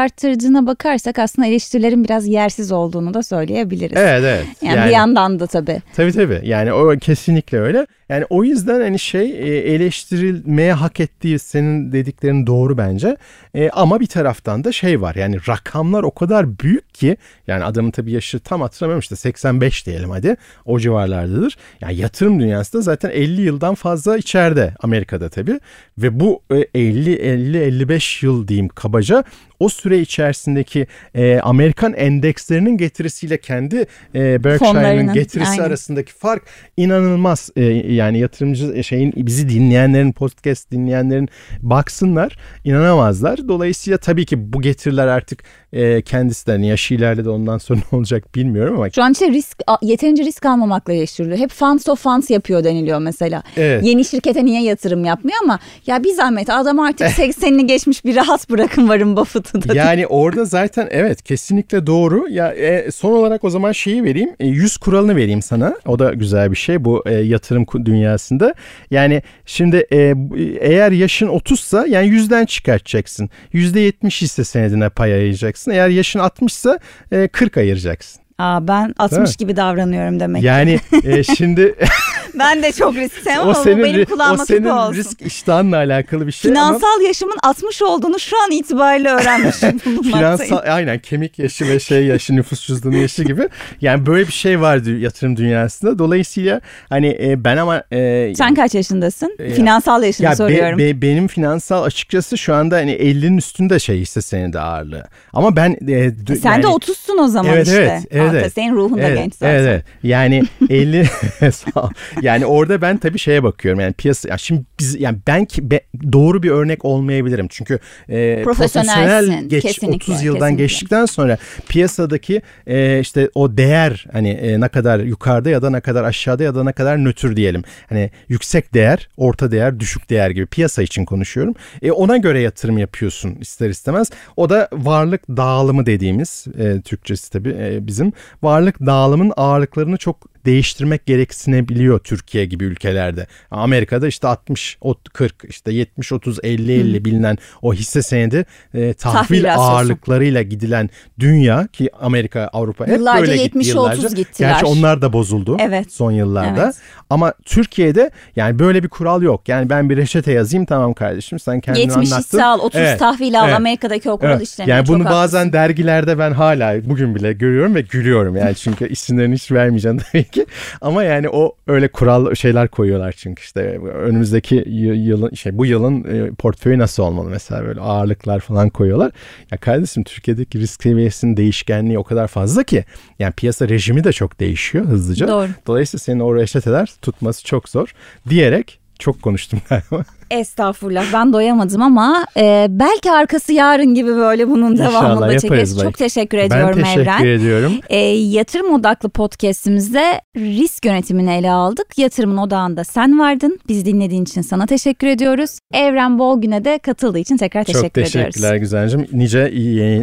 arttırdığına 0.54 0.66
bakarsak 0.66 1.18
aslında 1.18 1.48
eleştirilerin 1.48 2.04
biraz 2.04 2.26
yersiz 2.26 2.72
olduğunu 2.72 3.14
da 3.14 3.22
söyleyebiliriz. 3.22 3.96
Evet 3.96 4.22
evet. 4.24 4.46
Yani, 4.62 4.76
yani 4.76 4.88
bir 4.88 4.92
yandan 4.92 5.40
da 5.40 5.46
tabii. 5.46 5.82
Tabii 5.96 6.12
tabii. 6.12 6.40
Yani 6.44 6.72
o 6.72 6.98
kesinlikle 6.98 7.58
öyle. 7.60 7.86
Yani 8.08 8.24
o 8.30 8.44
yüzden 8.44 8.80
hani 8.80 8.98
şey 8.98 9.30
e, 9.30 9.74
eleştirilmeye 9.74 10.72
hak 10.72 11.00
ettiği 11.00 11.38
senin 11.38 11.92
dediklerin 11.92 12.46
doğru 12.46 12.78
bence. 12.78 13.16
E, 13.54 13.70
ama 13.70 14.00
bir 14.00 14.06
taraftan 14.06 14.64
da 14.64 14.72
şey 14.72 15.00
var 15.00 15.14
yani 15.14 15.36
rakamlar 15.48 16.02
o 16.02 16.10
kadar 16.10 16.58
büyük 16.58 16.94
ki 16.94 17.16
yani 17.46 17.64
adamın 17.64 17.90
tabii 17.90 18.12
yaşı 18.12 18.40
tam 18.40 18.60
hatırlamıyorum 18.60 19.00
işte 19.00 19.16
85 19.16 19.86
diyelim 19.86 20.10
hadi 20.10 20.36
o 20.64 20.78
civarlardadır. 20.78 21.56
Yani 21.80 21.96
yatırım 21.96 22.40
dünyasında 22.40 22.82
zaten 22.82 23.10
50 23.10 23.40
yıldan 23.40 23.74
fazla 23.74 24.16
içeride 24.16 24.74
Amerika'da 24.80 25.28
tabii 25.28 25.60
ve 25.98 26.20
bu 26.20 26.42
50 26.74 27.14
50 27.14 27.58
55 27.58 28.22
yıl 28.22 28.48
diyeyim 28.48 28.68
kabaca 28.68 29.24
o 29.60 29.68
süre 29.68 30.00
içerisindeki 30.00 30.86
e, 31.14 31.40
Amerikan 31.40 31.92
endekslerinin 31.92 32.76
getirisiyle 32.76 33.38
kendi 33.38 33.86
e, 34.14 34.44
Berkshire'ın 34.44 35.12
getirisi 35.12 35.50
aynen. 35.50 35.64
arasındaki 35.64 36.12
fark 36.12 36.42
inanılmaz. 36.76 37.50
E, 37.56 37.64
yani 37.94 38.18
yatırımcı 38.18 38.84
şeyin 38.84 39.12
bizi 39.16 39.48
dinleyenlerin 39.48 40.12
podcast 40.12 40.70
dinleyenlerin 40.70 41.28
baksınlar 41.62 42.36
inanamazlar. 42.64 43.48
Dolayısıyla 43.48 43.98
tabii 43.98 44.26
ki 44.26 44.52
bu 44.52 44.62
getiriler 44.62 45.06
artık 45.06 45.42
e, 45.72 46.02
kendisi 46.02 46.46
de 46.46 46.52
hani 46.52 46.66
yaşı 46.66 46.94
ilerledi 46.94 47.28
ondan 47.28 47.58
sonra 47.58 47.80
ne 47.92 47.98
olacak 47.98 48.34
bilmiyorum 48.34 48.74
ama. 48.76 48.90
Şu 48.90 49.02
an 49.02 49.12
işte 49.12 49.30
risk 49.30 49.62
yeterince 49.82 50.24
risk 50.24 50.46
almamakla 50.46 50.92
eleştiriliyor. 50.92 51.38
Hep 51.38 51.50
funds 51.50 51.88
of 51.88 52.02
funds 52.02 52.30
yapıyor 52.30 52.64
deniliyor 52.64 52.98
mesela. 52.98 53.42
Evet. 53.56 53.84
Yeni 53.84 54.04
şirkete 54.04 54.44
niye 54.44 54.62
yatırım 54.62 55.04
yapmıyor 55.04 55.38
ama 55.42 55.58
ya 55.86 56.04
bir 56.04 56.12
zahmet 56.12 56.50
adam 56.50 56.80
artık 56.80 57.06
80'ini 57.18 57.66
geçmiş 57.66 58.04
bir 58.04 58.16
rahat 58.16 58.50
bırakın 58.50 58.88
varın 58.88 59.16
Buffett'ı 59.16 59.43
da. 59.54 59.74
Yani 59.74 60.06
orada 60.06 60.44
zaten 60.44 60.88
evet 60.90 61.22
kesinlikle 61.22 61.86
doğru. 61.86 62.28
Ya 62.28 62.52
e, 62.52 62.90
son 62.90 63.12
olarak 63.12 63.44
o 63.44 63.50
zaman 63.50 63.72
şeyi 63.72 64.04
vereyim. 64.04 64.30
E, 64.40 64.46
100 64.46 64.76
kuralını 64.76 65.16
vereyim 65.16 65.42
sana. 65.42 65.76
O 65.86 65.98
da 65.98 66.12
güzel 66.12 66.50
bir 66.50 66.56
şey 66.56 66.84
bu 66.84 67.02
e, 67.06 67.14
yatırım 67.14 67.66
dünyasında. 67.84 68.54
Yani 68.90 69.22
şimdi 69.46 69.86
e, 69.92 70.14
eğer 70.60 70.92
yaşın 70.92 71.28
30'sa 71.28 71.88
yani 71.88 72.08
yüzden 72.08 72.44
çıkartacaksın. 72.44 73.30
%70 73.54 74.22
hisse 74.22 74.44
senedine 74.44 74.88
pay 74.88 75.14
ayıracaksın. 75.14 75.70
Eğer 75.70 75.88
yaşın 75.88 76.20
60'sa 76.20 76.78
e, 77.12 77.28
40 77.28 77.56
ayıracaksın. 77.56 78.23
Aa, 78.38 78.68
ben 78.68 78.94
60 78.98 79.36
gibi 79.36 79.56
davranıyorum 79.56 80.20
demek. 80.20 80.42
Yani 80.42 80.80
e, 81.04 81.24
şimdi 81.36 81.74
ben 82.38 82.62
de 82.62 82.72
çok 82.72 82.94
risk 82.94 83.26
ama 83.26 83.50
o 83.50 83.54
senin, 83.54 83.84
benim 83.84 84.04
kulağıma 84.04 84.42
O 84.42 84.46
senin 84.46 84.64
olsun. 84.64 84.94
risk 84.94 85.22
iştahınla 85.22 85.76
alakalı 85.76 86.26
bir 86.26 86.32
şey 86.32 86.50
Finansal 86.50 86.94
ama... 86.96 87.06
yaşımın 87.06 87.36
60 87.42 87.82
olduğunu 87.82 88.18
şu 88.18 88.42
an 88.42 88.50
itibariyle 88.50 89.08
öğrenmişim. 89.08 89.78
Finansal 90.02 90.60
aynen 90.66 90.98
kemik 90.98 91.38
yaşı 91.38 91.68
ve 91.68 91.80
şey 91.80 92.06
yaşı 92.06 92.36
nüfus 92.36 92.66
cüzdanı 92.66 92.96
yaşı 92.96 93.24
gibi. 93.24 93.48
Yani 93.80 94.06
böyle 94.06 94.26
bir 94.26 94.32
şey 94.32 94.60
var 94.60 94.98
yatırım 94.98 95.36
dünyasında. 95.36 95.98
Dolayısıyla 95.98 96.60
hani 96.88 97.18
e, 97.20 97.44
ben 97.44 97.56
ama... 97.56 97.82
E, 97.92 98.32
Sen 98.36 98.54
kaç 98.54 98.74
yaşındasın? 98.74 99.36
E, 99.38 99.50
finansal 99.50 100.02
yaşını 100.02 100.26
ya 100.26 100.36
soruyorum. 100.36 100.78
Be, 100.78 100.82
be, 100.82 101.02
benim 101.02 101.28
finansal 101.28 101.82
açıkçası 101.82 102.38
şu 102.38 102.54
anda 102.54 102.76
hani 102.76 102.92
50'nin 102.92 103.36
üstünde 103.36 103.78
şey 103.78 104.00
hisse 104.00 104.22
senedi 104.22 104.58
ağırlığı. 104.58 105.04
Ama 105.32 105.56
ben... 105.56 105.76
E, 105.88 106.12
Sen 106.36 106.50
yani, 106.50 106.62
de 106.62 106.66
30'sun 106.66 107.20
o 107.20 107.28
zaman 107.28 107.52
evet, 107.52 107.66
işte. 107.66 107.80
Evet, 107.80 108.02
evet. 108.10 108.23
Senin 108.54 108.74
ruhun 108.74 108.98
da 108.98 109.02
evet, 109.02 109.18
genç 109.18 109.34
zaten. 109.34 109.54
Evet, 109.54 109.66
evet. 109.66 109.84
Yani 110.02 110.42
50... 110.70 111.04
yani 112.22 112.46
orada 112.46 112.82
ben 112.82 112.96
tabii 112.96 113.18
şeye 113.18 113.42
bakıyorum 113.42 113.80
yani 113.80 113.92
piyasa 113.92 114.28
yani 114.28 114.40
şimdi 114.40 114.62
biz 114.80 115.00
yani 115.00 115.18
ben 115.26 115.44
ki 115.44 115.70
be, 115.70 115.80
doğru 116.12 116.42
bir 116.42 116.50
örnek 116.50 116.84
olmayabilirim. 116.84 117.46
Çünkü 117.50 117.78
e, 118.08 118.42
profesyonel 118.44 119.44
geç 119.44 119.62
kesinlikle, 119.62 120.12
30 120.12 120.22
yıldan 120.22 120.40
kesinlikle. 120.40 120.64
geçtikten 120.64 121.06
sonra 121.06 121.38
piyasadaki 121.68 122.42
e, 122.66 123.00
işte 123.00 123.30
o 123.34 123.56
değer 123.56 124.06
hani 124.12 124.30
e, 124.30 124.60
ne 124.60 124.68
kadar 124.68 124.98
yukarıda 124.98 125.50
ya 125.50 125.62
da 125.62 125.70
ne 125.70 125.80
kadar 125.80 126.04
aşağıda 126.04 126.42
ya 126.42 126.54
da 126.54 126.64
ne 126.64 126.72
kadar 126.72 127.04
nötr 127.04 127.36
diyelim. 127.36 127.62
Hani 127.88 128.10
yüksek 128.28 128.74
değer, 128.74 129.08
orta 129.16 129.50
değer, 129.50 129.80
düşük 129.80 130.10
değer 130.10 130.30
gibi 130.30 130.46
piyasa 130.46 130.82
için 130.82 131.04
konuşuyorum. 131.04 131.54
E, 131.82 131.92
ona 131.92 132.16
göre 132.16 132.40
yatırım 132.40 132.78
yapıyorsun 132.78 133.36
ister 133.40 133.70
istemez. 133.70 134.10
O 134.36 134.50
da 134.50 134.68
varlık 134.72 135.28
dağılımı 135.28 135.86
dediğimiz 135.86 136.46
e, 136.58 136.80
Türkçesi 136.80 137.32
tabii 137.32 137.56
e, 137.58 137.86
bizim 137.86 138.12
varlık 138.42 138.80
dağılımın 138.80 139.32
ağırlıklarını 139.36 139.96
çok 139.96 140.33
değiştirmek 140.46 141.06
gereksinebiliyor 141.06 141.98
Türkiye 141.98 142.44
gibi 142.44 142.64
ülkelerde. 142.64 143.26
Amerika'da 143.50 144.06
işte 144.06 144.28
60 144.28 144.78
40 145.12 145.44
işte 145.48 145.72
70 145.72 146.12
30 146.12 146.38
50 146.42 146.72
50 146.72 146.98
hmm. 146.98 147.04
bilinen 147.04 147.38
o 147.62 147.74
hisse 147.74 148.02
senedi 148.02 148.46
e, 148.74 148.94
tahvil, 148.94 149.42
tahvil 149.42 149.54
ağırlıklarıyla 149.54 150.42
gidilen 150.42 150.90
dünya 151.18 151.66
ki 151.66 151.90
Amerika 152.00 152.50
Avrupa 152.52 152.86
hep 152.86 152.96
yıllarca 152.96 153.20
böyle 153.20 153.42
70 153.42 153.66
gitti 153.66 153.76
yıllarca. 153.76 154.02
30 154.02 154.14
gittiler. 154.14 154.50
Gerçi 154.50 154.66
onlar 154.66 155.02
da 155.02 155.12
bozuldu 155.12 155.56
evet. 155.60 155.92
son 155.92 156.10
yıllarda. 156.10 156.64
Evet. 156.64 156.74
Ama 157.10 157.32
Türkiye'de 157.44 158.10
yani 158.36 158.58
böyle 158.58 158.82
bir 158.82 158.88
kural 158.88 159.22
yok. 159.22 159.48
Yani 159.48 159.70
ben 159.70 159.90
bir 159.90 159.96
reçete 159.96 160.32
yazayım 160.32 160.66
tamam 160.66 160.94
kardeşim 160.94 161.38
sen 161.38 161.60
kendin 161.60 161.80
70 161.80 161.96
anlattın. 161.96 162.16
70 162.16 162.24
hisse 162.24 162.44
al 162.44 162.58
30 162.60 162.80
evet. 162.80 162.98
tahvil 162.98 163.40
al 163.40 163.44
evet. 163.44 163.56
Amerika'daki 163.56 164.10
o 164.10 164.18
kural 164.18 164.36
evet. 164.36 164.48
işlemiyor. 164.48 164.76
Yani 164.76 164.88
bunu 164.88 165.04
bazen 165.04 165.38
haklısın. 165.38 165.52
dergilerde 165.52 166.18
ben 166.18 166.32
hala 166.32 166.88
bugün 166.88 167.14
bile 167.14 167.32
görüyorum 167.32 167.74
ve 167.74 167.80
gülüyorum. 167.80 168.36
Yani 168.36 168.54
çünkü 168.54 168.88
isimlerini 168.88 169.34
hiç 169.34 169.52
vermeyeceğim 169.52 169.98
tabii 169.98 170.24
ki. 170.34 170.46
Ama 170.80 171.04
yani 171.04 171.28
o 171.28 171.56
öyle 171.66 171.88
kural 171.88 172.34
şeyler 172.34 172.68
koyuyorlar 172.68 173.14
çünkü 173.16 173.42
işte 173.42 173.60
önümüzdeki 173.78 174.64
yılın 174.66 175.34
şey 175.34 175.58
bu 175.58 175.66
yılın 175.66 176.04
e, 176.04 176.30
portföyü 176.30 176.78
nasıl 176.78 177.02
olmalı 177.02 177.30
mesela 177.30 177.64
böyle 177.64 177.80
ağırlıklar 177.80 178.40
falan 178.40 178.70
koyuyorlar. 178.70 179.12
Ya 179.50 179.58
kardeşim 179.58 180.04
Türkiye'deki 180.04 180.58
risk 180.58 180.82
seviyesinin 180.82 181.36
değişkenliği 181.36 181.98
o 181.98 182.04
kadar 182.04 182.28
fazla 182.28 182.62
ki 182.62 182.84
yani 183.18 183.32
piyasa 183.32 183.68
rejimi 183.68 184.04
de 184.04 184.12
çok 184.12 184.40
değişiyor 184.40 184.84
hızlıca. 184.84 185.28
Doğru. 185.28 185.48
Dolayısıyla 185.66 185.98
senin 185.98 186.20
o 186.20 186.36
reçeteler 186.36 186.92
tutması 187.02 187.44
çok 187.44 187.68
zor 187.68 187.94
diyerek 188.28 188.83
çok 188.98 189.22
konuştum 189.22 189.60
galiba. 189.68 190.04
Estağfurullah 190.30 191.04
ben 191.12 191.32
doyamadım 191.32 191.82
ama 191.82 192.26
e, 192.36 192.66
belki 192.70 193.10
arkası 193.10 193.52
yarın 193.52 193.94
gibi 193.94 194.16
böyle 194.16 194.48
bunun 194.48 194.78
devamında 194.78 195.26
İnşallah, 195.26 195.38
çekeriz. 195.38 195.80
Çok 195.80 195.98
teşekkür 195.98 196.38
ediyorum 196.38 196.78
Evren. 196.78 196.84
Ben 196.84 196.94
teşekkür 196.94 197.26
Evren. 197.26 197.38
ediyorum. 197.38 197.72
E, 197.88 197.98
yatırım 198.08 198.74
odaklı 198.74 199.08
podcastimizde 199.08 200.20
risk 200.36 200.84
yönetimini 200.84 201.32
ele 201.32 201.50
aldık. 201.50 201.98
Yatırımın 201.98 202.36
odağında 202.36 202.84
sen 202.84 203.18
vardın. 203.18 203.58
Biz 203.68 203.86
dinlediğin 203.86 204.22
için 204.22 204.42
sana 204.42 204.66
teşekkür 204.66 205.06
ediyoruz. 205.06 205.58
Evren 205.74 206.18
Bolgün'e 206.18 206.64
de 206.64 206.78
katıldığı 206.78 207.18
için 207.18 207.36
tekrar 207.36 207.64
teşekkür 207.64 207.86
ediyoruz. 208.02 208.12
Çok 208.12 208.22
teşekkürler 208.22 208.48
ediyoruz. 208.48 208.60
Güzelcim. 208.60 209.06
Nice 209.12 209.38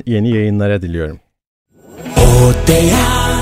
yeni 0.05 0.29
yayınlara 0.29 0.81
diliyorum. 0.81 1.19
Odea. 2.17 3.40